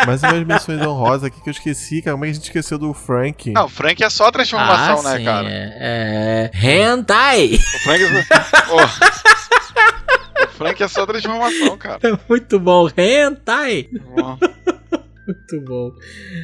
[0.07, 2.15] mais umas menções honrosas aqui que eu esqueci, cara.
[2.15, 3.51] Como é que a gente esqueceu do Frank?
[3.53, 5.49] Não, o Frank é só transformação, ah, né, sim, cara?
[5.51, 6.67] É, é.
[6.83, 7.51] Hentai!
[7.55, 8.75] O Frank é só...
[8.75, 10.45] Ô.
[10.45, 11.99] O Frank é só transformação, cara.
[12.29, 13.89] Muito bom, Hentai!
[14.23, 14.37] Ó,
[15.31, 15.91] Muito bom.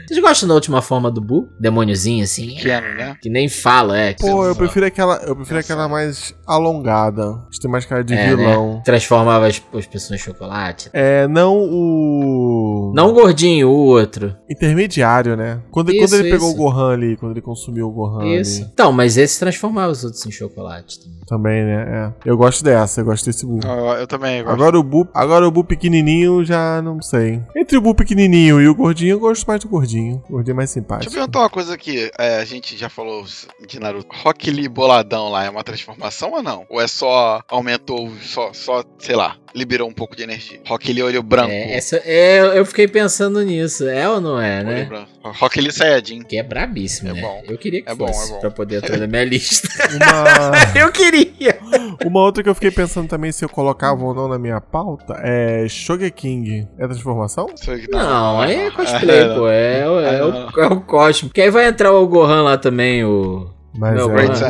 [0.06, 1.48] Vocês gostam da última forma do Buu?
[1.58, 2.54] Demôniozinho assim?
[2.54, 3.16] Pequeno, né?
[3.20, 4.14] Que nem fala, é.
[4.14, 4.54] que Pô, eu fala.
[4.54, 7.44] prefiro aquela, eu prefiro aquela mais alongada.
[7.50, 8.82] De ter mais cara de É, vilão.
[8.84, 10.90] Transformava as, as pessoas em chocolate.
[10.92, 12.92] É, não o.
[12.94, 14.34] Não o gordinho, o outro.
[14.48, 15.60] Intermediário, né?
[15.70, 16.58] Quando, Isso, quando ele pegou o isso.
[16.58, 18.62] Gohan ali, quando ele consumiu o Gohan Isso.
[18.62, 18.70] ali.
[18.72, 21.16] Então, mas esse transformava os outros em chocolate também.
[21.26, 22.12] Também, né?
[22.24, 22.30] É.
[22.30, 23.60] Eu gosto dessa, eu gosto desse Buu.
[23.64, 23.70] Eu,
[24.00, 24.54] eu também gosto.
[24.54, 27.42] Agora o agora o Buu pequenininho já não sei.
[27.56, 30.22] Entre o Buu pequenininho e o gordinho, eu gosto mais do gordinho.
[30.28, 31.12] O gordinho é mais Deixa eu simpático.
[31.12, 32.10] perguntar uma coisa aqui.
[32.18, 33.24] É, a gente já falou
[33.66, 34.08] de Naruto.
[34.22, 36.66] Rock Lee boladão lá é uma transformação ou não?
[36.68, 40.60] Ou é só aumentou, só, só sei lá, liberou um pouco de energia?
[40.66, 41.50] Rock Lee olho branco.
[41.50, 43.86] É, essa, é, eu fiquei pensando nisso.
[43.88, 44.84] É ou não é, olho né?
[44.84, 45.10] branco.
[45.22, 46.22] Rock Lee Saiyajin.
[46.22, 47.20] Que é brabíssimo, É né?
[47.20, 47.42] bom.
[47.48, 48.40] Eu queria que É bom, fosse é bom.
[48.40, 49.68] pra poder entrar na minha lista.
[49.94, 51.55] Uma, eu queria!
[52.04, 55.14] Uma outra que eu fiquei pensando também se eu colocava ou não na minha pauta
[55.22, 56.66] é Shogeking.
[56.78, 57.46] É transformação?
[57.90, 59.48] Não, aí é cosplay, É, pô.
[59.48, 60.26] É, o- é, Ah,
[60.56, 61.30] o, é o Cosmo.
[61.30, 63.50] Que aí vai entrar o Gohan lá também, o.
[63.78, 64.28] Mas Meu, é, Great.
[64.30, 64.40] Mas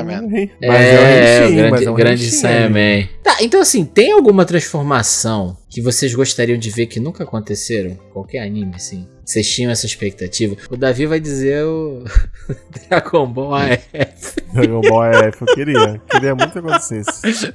[0.63, 3.09] é, É, Henshin, o grande, mas é um grande Saiyaman.
[3.25, 7.97] Tá, então assim, tem alguma transformação que vocês gostariam de ver que nunca aconteceram?
[8.13, 9.09] Qualquer anime, assim.
[9.27, 10.55] Vocês tinham essa expectativa?
[10.71, 12.05] O Davi vai dizer o
[12.89, 13.87] Dragon Ball AF.
[14.55, 16.01] Dragon Ball F, eu queria.
[16.09, 17.53] Queria muito que acontecesse.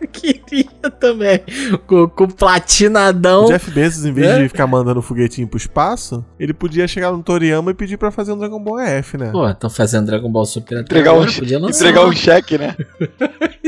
[0.00, 0.64] Eu queria
[0.98, 1.40] também.
[1.86, 3.44] Com, com platinadão.
[3.44, 4.42] O Jeff Bezos, em vez É?
[4.42, 8.32] de ficar mandando foguetinho pro espaço, ele podia chegar no Toriyama e pedir pra fazer
[8.32, 9.30] um Dragon Ball F, né?
[9.30, 11.84] Pô, estão fazendo Dragon Ball Super até Entregar agora, um- podia lançar.
[11.84, 12.74] Entregar um cheque, né?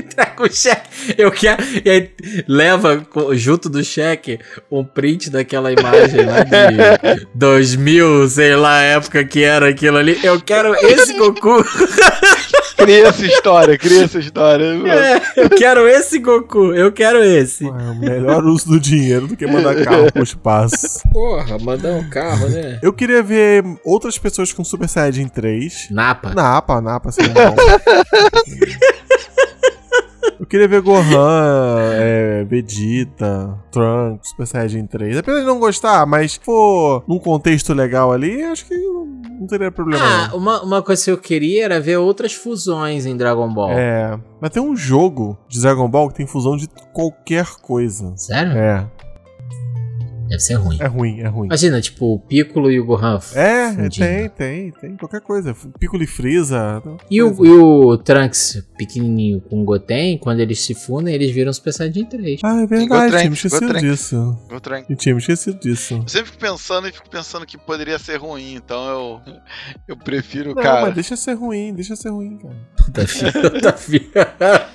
[0.42, 1.14] O cheque.
[1.16, 1.62] Eu quero.
[1.84, 2.10] E aí
[2.48, 4.38] leva junto do cheque
[4.70, 10.18] um print daquela imagem lá de 2000, sei lá, a época que era aquilo ali.
[10.22, 11.64] Eu quero esse Goku.
[12.76, 14.72] Cria essa história, cria essa história.
[14.92, 16.74] É, eu quero esse Goku.
[16.74, 17.64] Eu quero esse.
[17.64, 21.00] É o melhor uso do dinheiro do que mandar carro pro espaço.
[21.12, 22.80] Porra, mandar um carro, né?
[22.82, 25.88] Eu queria ver outras pessoas com Super Saiyajin 3.
[25.90, 26.34] Napa.
[26.34, 27.56] Napa, Napa seria bom.
[30.42, 35.18] Eu queria ver Gohan, é, Vegeta, Trunks, Super Saiyajin 3.
[35.18, 39.70] Apesar de não gostar, mas se for num contexto legal ali, acho que não, teria
[39.70, 40.38] problema Ah, não.
[40.38, 43.70] uma, uma coisa que eu queria era ver outras fusões em Dragon Ball.
[43.70, 48.12] É, mas tem um jogo de Dragon Ball que tem fusão de qualquer coisa.
[48.16, 48.52] Sério?
[48.58, 48.84] É,
[50.32, 50.78] Deve ser ruim.
[50.80, 51.46] é ruim, é ruim.
[51.48, 53.20] Imagina, tipo, o Piccolo e o Gohan.
[53.34, 53.90] É, fundindo.
[53.90, 54.96] tem, tem, tem.
[54.96, 55.54] Qualquer coisa.
[55.78, 56.82] Piccolo e Freeza.
[57.10, 61.52] E o, e o Trunks pequenininho com o Goten, quando eles se fundem, eles viram
[61.52, 62.40] Super Saiyajin 3.
[62.42, 64.38] Ah, é verdade, trem, tinha esquecido disso.
[64.88, 65.94] Eu tinha me esquecido disso.
[65.96, 69.20] Eu sempre fico pensando e fico pensando que poderia ser ruim, então eu,
[69.86, 70.80] eu prefiro, Não, cara.
[70.86, 72.56] mas deixa ser ruim, deixa ser ruim, cara.
[72.88, 74.10] Davi, Davi.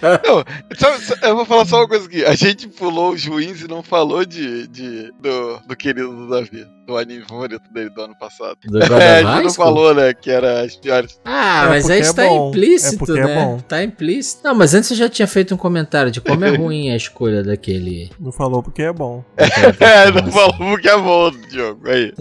[0.01, 0.43] Não,
[0.77, 2.23] sabe- eu vou falar só uma coisa aqui.
[2.25, 6.65] A gente pulou os ruins e não falou de, de- do, do querido do Davi.
[6.87, 8.57] Do anime favorito dele do ano passado.
[8.63, 11.19] Do God É, a gente não falou, né, que era as piores.
[11.25, 12.47] Ah, É mas porque aí é está bom.
[12.49, 13.35] implícito, É porque é né?
[13.35, 13.59] bom.
[13.59, 14.41] Tá implícito.
[14.43, 17.43] Não, mas antes você já tinha feito um comentário de como é ruim a escolha
[17.43, 18.09] daquele.
[18.19, 19.23] Não falou porque é bom.
[19.79, 21.89] É, não falou que é bom, Diogo.
[21.89, 22.13] Aí.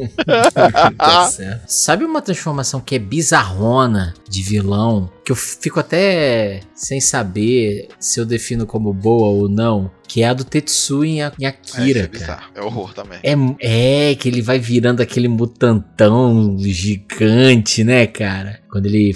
[0.97, 1.63] Tá certo.
[1.67, 5.11] Sabe uma transformação que é bizarrona de vilão?
[5.25, 9.91] Que eu fico até sem saber se eu defino como boa ou não.
[10.09, 12.09] Que é a do Tetsu em, É, Akira, é cara.
[12.09, 12.51] bizarro.
[12.55, 13.19] É horror também.
[13.23, 18.61] É, é, que ele vai virando aquele mutantão gigante, né, cara?
[18.71, 19.15] Quando ele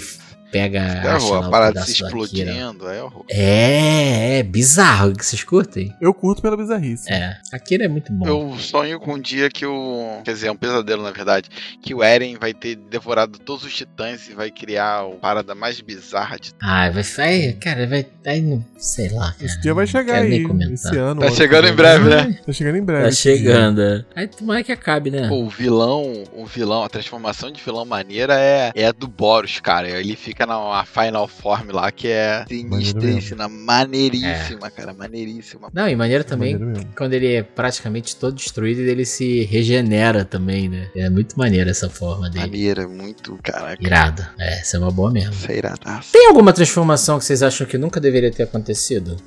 [0.51, 1.45] pega É horror.
[1.45, 3.25] A parada se explodindo, é horror.
[3.29, 5.13] É, é bizarro.
[5.13, 5.95] Que vocês curtem?
[6.01, 7.11] Eu curto pela bizarrice.
[7.11, 8.27] É, Akira é muito bom.
[8.27, 10.21] Eu sonho com um dia que o.
[10.23, 11.49] Quer dizer, é um pesadelo, na verdade.
[11.81, 15.79] Que o Eren vai ter devorado todos os titãs e vai criar a parada mais
[15.81, 16.51] bizarra de.
[16.61, 19.45] Ah, vai, vai, cara, vai, aí não, sei lá, cara.
[19.45, 20.45] Esse dia vai chegar aí.
[20.71, 21.21] Esse ano.
[21.21, 22.39] Tá chegando em breve, né?
[22.45, 23.03] Tá chegando em breve.
[23.03, 23.37] Tá esse dia.
[23.37, 23.81] chegando.
[23.81, 24.05] é.
[24.15, 25.27] Aí tomara que acabe, né?
[25.27, 29.59] Pô, o vilão, o vilão, a transformação de vilão maneira é, é a do Boros,
[29.59, 29.89] cara.
[29.89, 35.69] Ele fica na Final Form lá, que é sinistríssima, maneiríssima, cara, maneiríssima.
[35.73, 40.69] Não, e maneiro também, Maneiro quando ele é praticamente todo destruído, ele se regenera também,
[40.69, 40.89] né?
[40.95, 42.45] É muito maneiro essa forma dele.
[42.45, 43.83] Maneira, muito, caraca.
[43.83, 44.25] Irado.
[44.39, 45.31] É, essa é uma boa mesmo.
[45.31, 46.11] Isso é iradaço.
[46.11, 49.17] Tem alguma transformação que vocês acham que nunca deveria ter acontecido?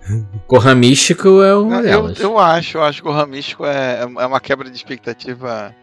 [0.46, 2.20] Corra Místico é uma Eu, delas.
[2.20, 5.74] eu acho, eu acho que o Ramístico é, é uma quebra de expectativa.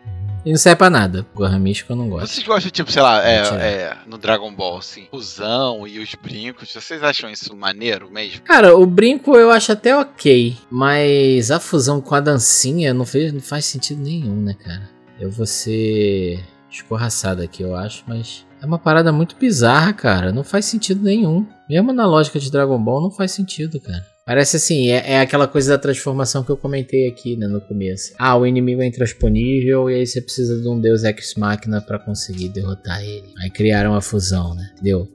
[0.47, 1.27] E não serve pra nada.
[1.33, 2.29] Corra Místico eu não gosto.
[2.29, 6.71] Vocês gostam, tipo, sei lá, é, é, no Dragon Ball, assim, fusão e os brincos,
[6.73, 8.43] vocês acham isso maneiro mesmo?
[8.43, 13.33] Cara, o brinco eu acho até ok, mas a fusão com a dancinha não, fez,
[13.33, 14.89] não faz sentido nenhum, né, cara?
[15.19, 16.39] Eu vou ser
[16.71, 20.31] escorraçado aqui, eu acho, mas é uma parada muito bizarra, cara.
[20.31, 21.45] Não faz sentido nenhum.
[21.69, 24.05] Mesmo na lógica de Dragon Ball, não faz sentido, cara.
[24.25, 28.13] Parece assim, é, é aquela coisa da transformação que eu comentei aqui, né, no começo.
[28.19, 31.97] Ah, o inimigo é intransponível e aí você precisa de um Deus Ex Machina pra
[31.97, 33.31] conseguir derrotar ele.
[33.39, 34.69] Aí criaram a fusão, né?
[34.73, 35.07] Entendeu?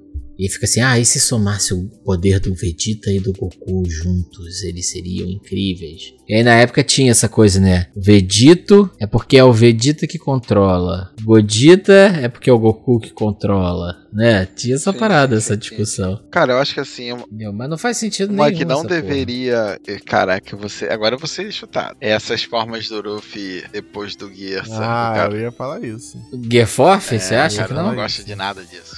[0.44, 4.62] E fica assim, ah, e se somasse o poder do Vegeta e do Goku juntos,
[4.64, 6.14] eles seriam incríveis.
[6.28, 7.86] E aí na época tinha essa coisa, né?
[7.96, 11.12] Vegito é porque é o Vegeta que controla.
[11.22, 14.46] Godita é porque é o Goku que controla, né?
[14.46, 16.20] Tinha essa Sim, parada, sim, essa sim, discussão.
[16.30, 17.52] Cara, eu acho que assim, uma, Entendeu?
[17.52, 18.58] Mas não faz sentido uma nenhum.
[18.58, 19.00] que não essa porra.
[19.02, 19.78] deveria.
[19.86, 20.86] eh, Caraca, você.
[20.86, 21.96] Agora você é chutado.
[22.00, 24.80] Essas formas do Luffy depois do Gear, sabe?
[24.84, 25.34] Ah, cara?
[25.34, 26.18] eu ia falar isso.
[26.50, 27.82] Gear Force, você É, acha cara, que eu não?
[27.84, 28.96] não Fala gosto de nada disso.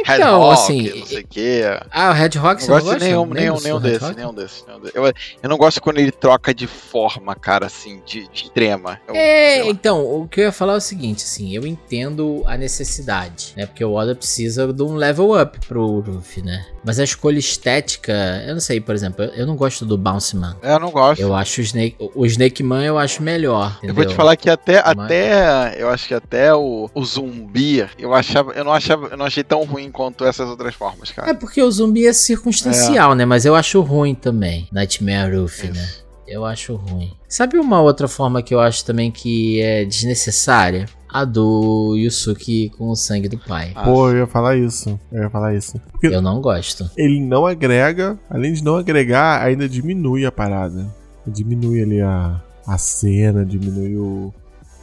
[0.00, 0.98] Então, Rock, assim.
[1.00, 1.62] não sei o quê.
[1.90, 3.04] Ah, o Red Rock você Não não gosto gosta?
[3.04, 4.14] nenhum, nenhum, desse, nenhum desse,
[4.66, 4.94] nenhum desse.
[4.94, 5.04] Eu,
[5.42, 9.00] eu não gosto quando ele troca de forma, cara, assim, de, de extrema.
[9.08, 12.56] Eu- É, então, o que eu ia falar é o seguinte, assim, eu entendo a
[12.56, 13.66] necessidade, né?
[13.66, 16.64] Porque o Oda precisa de um level up pro Luffy, né?
[16.84, 18.12] Mas a escolha estética,
[18.46, 20.56] eu não sei, por exemplo, eu- eu não gosto do Bounce Man.
[20.62, 21.20] É, eu não gosto.
[21.20, 24.16] Eu acho o Snake, o Snake Man eu acho melhor, Eu vou te entendeu?
[24.16, 28.72] falar que até, até eu acho que até o, o zumbi, eu achava, eu não
[28.72, 31.34] achava, eu não achei tão ruim quanto essas outras formas, É cara.
[31.34, 33.24] porque o zumbi é circunstancial, né?
[33.24, 35.80] Mas eu acho ruim também, Nightmare Luffy, né?
[35.82, 36.06] Isso.
[36.26, 37.12] Eu acho ruim.
[37.28, 40.86] Sabe uma outra forma que eu acho também que é desnecessária?
[41.08, 43.70] A do Yusuke com o sangue do pai.
[43.76, 44.98] Ah, Pô, eu ia falar isso.
[45.12, 45.80] Eu ia falar isso.
[45.92, 46.90] Porque Eu não gosto.
[46.96, 50.92] ele não agrega, além de não agregar, ainda diminui a parada.
[51.26, 54.34] Diminui ali a, a cena, diminui o,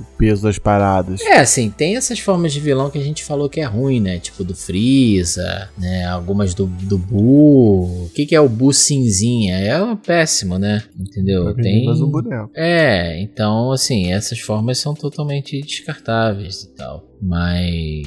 [0.04, 1.22] o peso das paradas.
[1.22, 4.20] É, assim, tem essas formas de vilão que a gente falou que é ruim, né?
[4.20, 6.06] Tipo do Freeza, né?
[6.06, 8.06] Algumas do, do Buu.
[8.06, 9.58] O que, que é o Buu cinzinha?
[9.58, 10.84] É péssimo, né?
[10.99, 11.45] Entendeu?
[11.56, 11.86] Vender Tem.
[11.86, 12.51] mais um boneco.
[12.56, 17.08] É, então, assim, essas formas são totalmente descartáveis e tal.
[17.22, 18.04] Mas.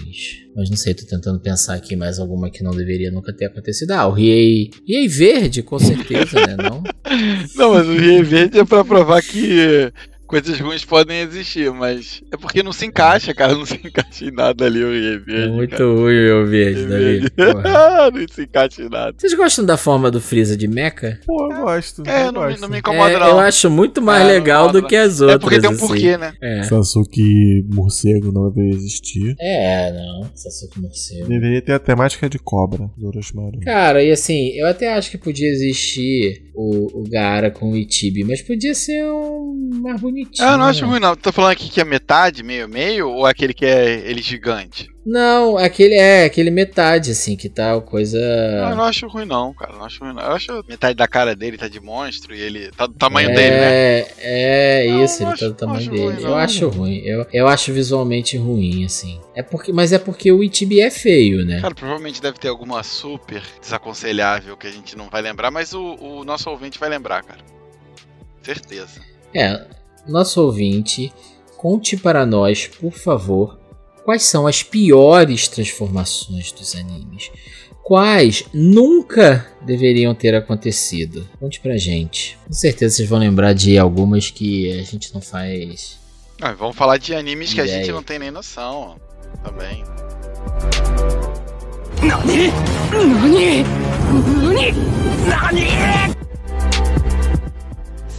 [0.54, 3.92] Mas não sei, tô tentando pensar aqui mais alguma que não deveria nunca ter acontecido.
[3.92, 4.70] Ah, o Riei.
[4.86, 6.56] Riei verde, com certeza, né?
[6.56, 6.82] Não?
[7.54, 9.92] Não, mas o Rio Verde é pra provar que
[10.26, 14.30] coisas ruins podem existir, mas é porque não se encaixa, cara, não se encaixa em
[14.30, 15.52] nada ali o Rio É Verde.
[15.52, 15.84] muito cara.
[15.84, 16.86] ruim o verde.
[17.64, 19.14] Ah, não se encaixa em nada.
[19.16, 21.20] Vocês gostam da forma do Freeza de Mecha?
[21.26, 22.02] Pô, eu gosto.
[22.06, 22.60] É, eu não, me- gosto.
[22.62, 23.28] não me incomoda, É, não.
[23.28, 25.36] eu acho muito mais É, legal do que as outras.
[25.36, 25.86] É porque tem um assim.
[25.86, 26.32] porquê, né?
[26.42, 26.62] É.
[26.64, 29.34] Sasuke morcego não deveria existir.
[29.40, 30.30] É, não.
[30.34, 31.28] Sasuke morcego.
[31.28, 33.60] Deveria ter a temática de cobra do Orochimaru.
[33.60, 38.24] Cara, e assim, eu até acho que podia existir o, o Gaara com o Ichibi,
[38.24, 40.48] mas podia ser um mais bonitinho.
[40.48, 41.14] Ah, eu não acho ruim, não.
[41.14, 44.88] Tô falando aqui que é metade, meio, meio, ou é aquele que é ele gigante?
[45.04, 48.18] Não, aquele é aquele metade, assim, que tá coisa.
[48.18, 49.72] Não, eu não acho ruim, não, cara.
[49.74, 50.22] Não acho ruim, não.
[50.22, 53.50] Eu acho metade da cara dele tá de monstro e ele tá do tamanho dele,
[53.56, 53.98] né?
[54.18, 56.02] É, é Não, isso, ele acho- tá do tamanho dele.
[56.02, 56.36] ruim, eu não.
[56.36, 56.96] acho ruim.
[57.04, 59.20] Eu, eu acho visualmente ruim, assim.
[59.32, 61.60] É porque, mas é porque o Ichibi é feio, né?
[61.60, 65.94] Cara, provavelmente deve ter alguma super desaconselhável que a gente não vai lembrar, mas o,
[66.00, 67.40] o nosso ouvinte vai lembrar, cara.
[68.42, 69.00] Certeza.
[69.34, 69.64] É,
[70.12, 71.12] nosso ouvinte
[71.56, 73.58] conte para nós, por favor,
[74.04, 77.30] quais são as piores transformações dos animes.
[77.82, 81.28] Quais nunca deveriam ter acontecido?
[81.38, 82.36] Conte pra gente.
[82.46, 85.98] Com certeza vocês vão lembrar de algumas que a gente não faz.
[86.40, 87.78] Ah, vamos falar de animes que a Ideia.
[87.84, 88.96] gente não tem nem noção
[89.44, 89.84] também.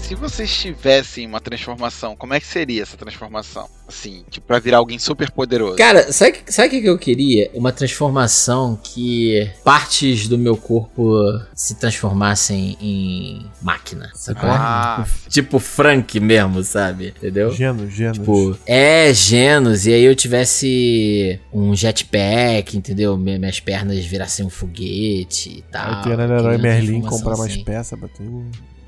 [0.07, 3.67] Se vocês tivessem uma transformação, como é que seria essa transformação?
[3.85, 5.75] Assim, tipo, pra virar alguém super poderoso.
[5.75, 7.51] Cara, sabe o que, sabe o que que eu queria?
[7.53, 11.11] Uma transformação que partes do meu corpo
[11.53, 14.09] se transformassem em máquina.
[14.15, 14.49] Sacou?
[14.49, 17.13] Ah, Tipo Frank mesmo, sabe?
[17.17, 17.51] Entendeu?
[17.51, 18.13] Gênio, gênio.
[18.13, 23.17] Tipo, é, Genos, e aí eu tivesse um jetpack, entendeu?
[23.17, 25.95] Mi- Minhas pernas virassem um foguete e tal.
[25.97, 27.63] Aí tem a Eu Herói Merlin comprar mais assim.
[27.65, 28.45] peças pra tu.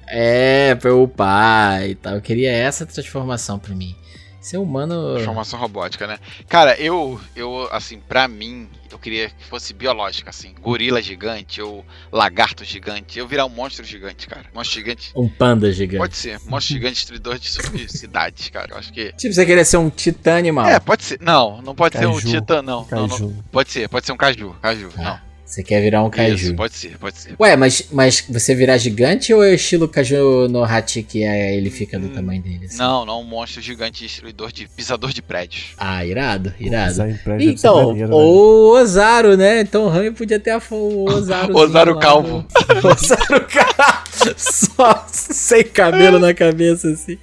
[0.09, 2.15] É, pra eu upar e tal.
[2.15, 3.95] Eu queria essa transformação pra mim.
[4.41, 5.15] Ser humano.
[5.15, 6.17] transformação robótica, né?
[6.47, 10.55] Cara, eu, eu, assim, pra mim, eu queria que fosse biológica, assim.
[10.61, 13.19] Gorila gigante ou lagarto gigante.
[13.19, 14.45] Eu virar um monstro gigante, cara.
[14.55, 15.11] Monstro gigante.
[15.13, 15.97] Um panda gigante.
[15.99, 16.39] Pode ser.
[16.45, 18.67] Monstro gigante destruidor de sub- cidades, cara.
[18.71, 19.11] Eu acho que.
[19.11, 20.67] Tipo, você queria ser um titã animal.
[20.69, 21.19] É, pode ser.
[21.21, 22.29] Não, não pode ser um Caju.
[22.29, 22.87] titã, não.
[22.89, 23.09] Não, não.
[23.09, 23.35] Caju.
[23.51, 24.55] Pode ser, pode ser um caju.
[24.61, 25.28] Caju, Ah, não.
[25.49, 26.35] Você quer virar um caju.
[26.35, 27.35] Isso, pode ser, pode ser.
[27.39, 31.55] Ué, mas, mas você virar gigante ou é o estilo caju no Hachi que é,
[31.57, 32.65] ele fica do Hum, tamanho dele?
[32.65, 32.77] assim?
[32.77, 35.69] Não, não um monstro gigante destruidor de pisador de prédios.
[35.75, 36.93] Ah, irado, irado.
[36.93, 38.05] Ser Então, né?
[38.11, 39.61] o Ozaru, né?
[39.61, 41.49] Então o Rami podia ter a o Ozaru.
[41.57, 42.45] Ozaru calvo.
[42.83, 43.98] Ozaru calvo.
[44.37, 47.17] Só sem cabelo na cabeça, assim.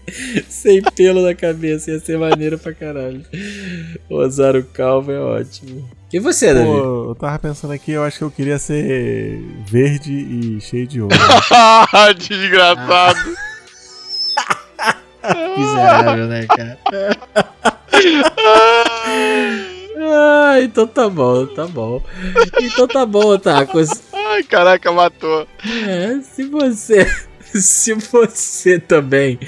[0.48, 1.90] Sem pelo na cabeça.
[1.90, 3.24] Ia ser maneiro pra caralho.
[4.08, 5.88] Ozaru calvo é ótimo.
[6.12, 6.66] E você, Davi?
[6.66, 11.00] Pô, eu tava pensando aqui, eu acho que eu queria ser verde e cheio de
[11.02, 11.16] ouro.
[12.16, 13.18] Desgraçado.
[15.58, 16.78] Miserável, né, cara?
[20.08, 22.02] Ah, então tá bom, tá bom.
[22.60, 23.78] Então tá bom, Otaku.
[24.12, 25.46] Ai, caraca, matou.
[25.86, 27.06] É, se você.
[27.54, 29.38] Se você também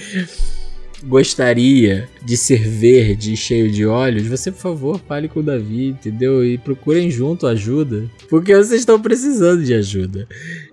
[1.05, 5.89] gostaria de ser verde e cheio de olhos, você, por favor, fale com o Davi,
[5.89, 6.45] entendeu?
[6.45, 8.09] E procurem junto ajuda.
[8.29, 10.27] Porque vocês estão precisando de ajuda.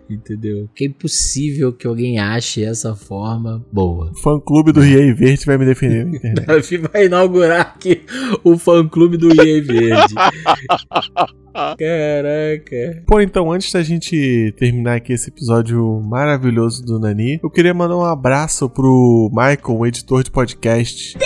[0.10, 0.70] Entendeu?
[0.76, 4.12] Que é impossível que alguém ache essa forma boa.
[4.12, 6.45] O fã clube do Riei Verde vai me defender na internet.
[6.47, 8.03] Davi vai inaugurar aqui
[8.43, 10.14] o fã clube do IE Verde.
[11.56, 13.03] Caraca.
[13.08, 17.95] Pô, então, antes da gente terminar aqui esse episódio maravilhoso do Nani, eu queria mandar
[17.95, 21.18] um abraço pro Michael, o editor de podcast.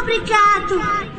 [0.00, 1.15] Obrigado.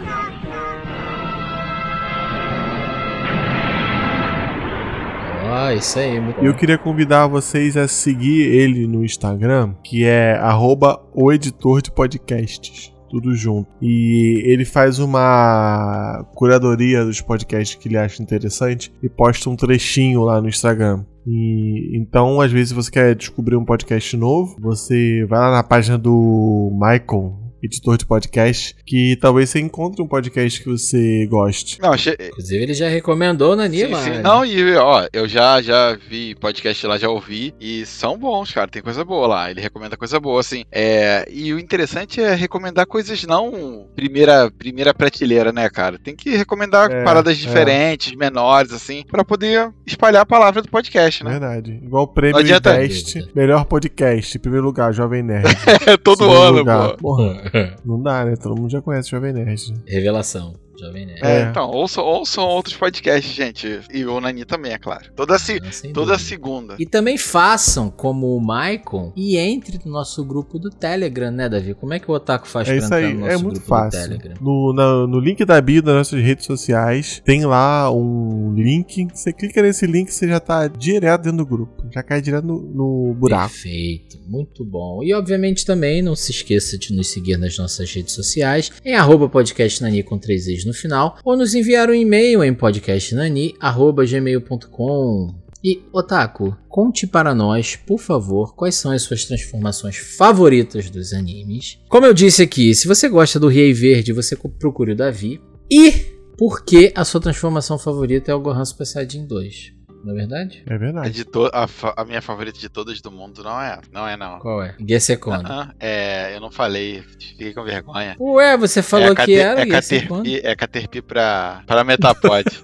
[5.58, 6.58] Ó, isso aí, muito eu bom.
[6.60, 12.94] queria convidar vocês a seguir ele no Instagram, que é arroba o editor de podcasts.
[13.10, 13.68] Tudo junto.
[13.82, 20.24] E ele faz uma curadoria dos podcasts que ele acha interessante e posta um trechinho
[20.24, 21.04] lá no Instagram.
[21.26, 25.98] E então, às vezes, você quer descobrir um podcast novo, você vai lá na página
[25.98, 31.80] do Michael, editor de podcast, que talvez você encontre um podcast que você goste.
[31.82, 32.16] Não, achei.
[32.20, 34.00] Inclusive, ele já recomendou na Sim, Nima.
[34.02, 34.20] sim.
[34.22, 38.68] Não, e ó, eu já, já vi podcast lá, já ouvi, e são bons, cara,
[38.68, 42.86] tem coisa boa lá, ele recomenda coisa boa, assim, é, e o interessante é recomendar
[42.86, 47.42] coisas não primeira, primeira prateleira, né, cara, tem que recomendar É, paradas é.
[47.42, 51.80] diferentes, menores, assim, pra poder espalhar a palavra do podcast, né, Verdade.
[51.84, 55.48] Igual o prêmio Invest, melhor podcast, em primeiro lugar, Jovem Nerd.
[56.04, 56.90] todo Segundo ano, lugar.
[56.92, 56.98] pô.
[56.98, 57.42] Porra,
[57.86, 58.36] não dá, né?
[58.36, 59.74] Todo mundo já conhece Jovem Nerd.
[59.74, 59.80] né?
[59.88, 60.56] Revelação.
[60.80, 61.20] Jovem Nerd.
[61.24, 61.50] É, É.
[61.50, 65.92] então, ouçam, ouçam outros podcasts, gente, e o Nani também, é claro, toda, se, sem
[65.94, 66.76] toda segunda.
[66.80, 71.74] E também façam como o Maicon e entre no nosso grupo do Telegram, né, Davi?
[71.74, 73.54] Como é que o Otaku faz É pra isso entrar aí, no nosso é muito
[73.56, 74.00] grupo fácil.
[74.00, 74.36] do Telegram?
[74.42, 79.08] No, na- no link da bio das nossas redes sociais, tem lá um link.
[79.14, 81.86] Você clica nesse link, você já tá direto dentro do grupo.
[81.94, 83.52] Já cai direto no, no buraco.
[83.52, 85.04] Perfeito, muito bom.
[85.04, 89.28] E obviamente também não se esqueça de nos seguir nas nossas redes sociais em arroba
[89.30, 96.56] podcastnani com três e's no final ou nos enviar um e-mail em podcastnani.gmail.com e, Otaku,
[96.70, 101.80] conte para nós, por favor, quais são as suas transformações favoritas dos animes.
[101.90, 105.42] Como eu disse aqui, se você gosta do Riei Verde, você procure o Davi.
[105.70, 105.92] E
[106.38, 109.77] por que a sua transformação favorita é o Gohan Super Saiyajin 2?
[110.04, 110.64] Não é verdade?
[110.66, 111.10] É A, verdade.
[111.12, 111.68] de to- a
[111.98, 114.40] a minha favorita de todas do mundo não é, não é não.
[114.40, 114.76] Qual é?
[114.80, 115.34] Gesekon.
[115.34, 118.16] Ah, é, eu não falei, fiquei com vergonha.
[118.20, 119.66] Ué, você falou é que era é.
[119.66, 122.46] Caterpie, é Caterpie pra, pra Metapod.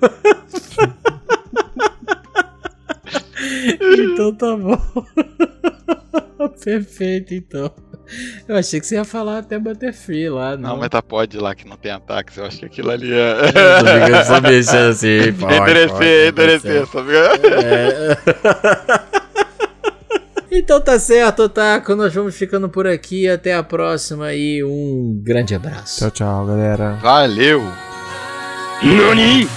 [3.99, 4.77] Então tá bom.
[6.63, 7.71] Perfeito, então.
[8.47, 10.57] Eu achei que você ia falar até Butterfree lá.
[10.57, 12.37] Não, não Metapod tá, lá que não tem ataques.
[12.37, 13.35] Eu acho que aquilo ali é.
[14.09, 15.33] Eu só mexendo assim.
[15.39, 16.85] Pode, enderecei, enderecei.
[16.85, 17.11] Sabe?
[17.15, 18.17] É.
[20.55, 21.77] Então tá certo, tá?
[21.77, 21.95] Otaku.
[21.95, 23.27] Nós vamos ficando por aqui.
[23.27, 25.99] Até a próxima e um grande abraço.
[25.99, 26.99] Tchau, tchau, galera.
[27.01, 27.63] Valeu!
[28.83, 29.47] Nani?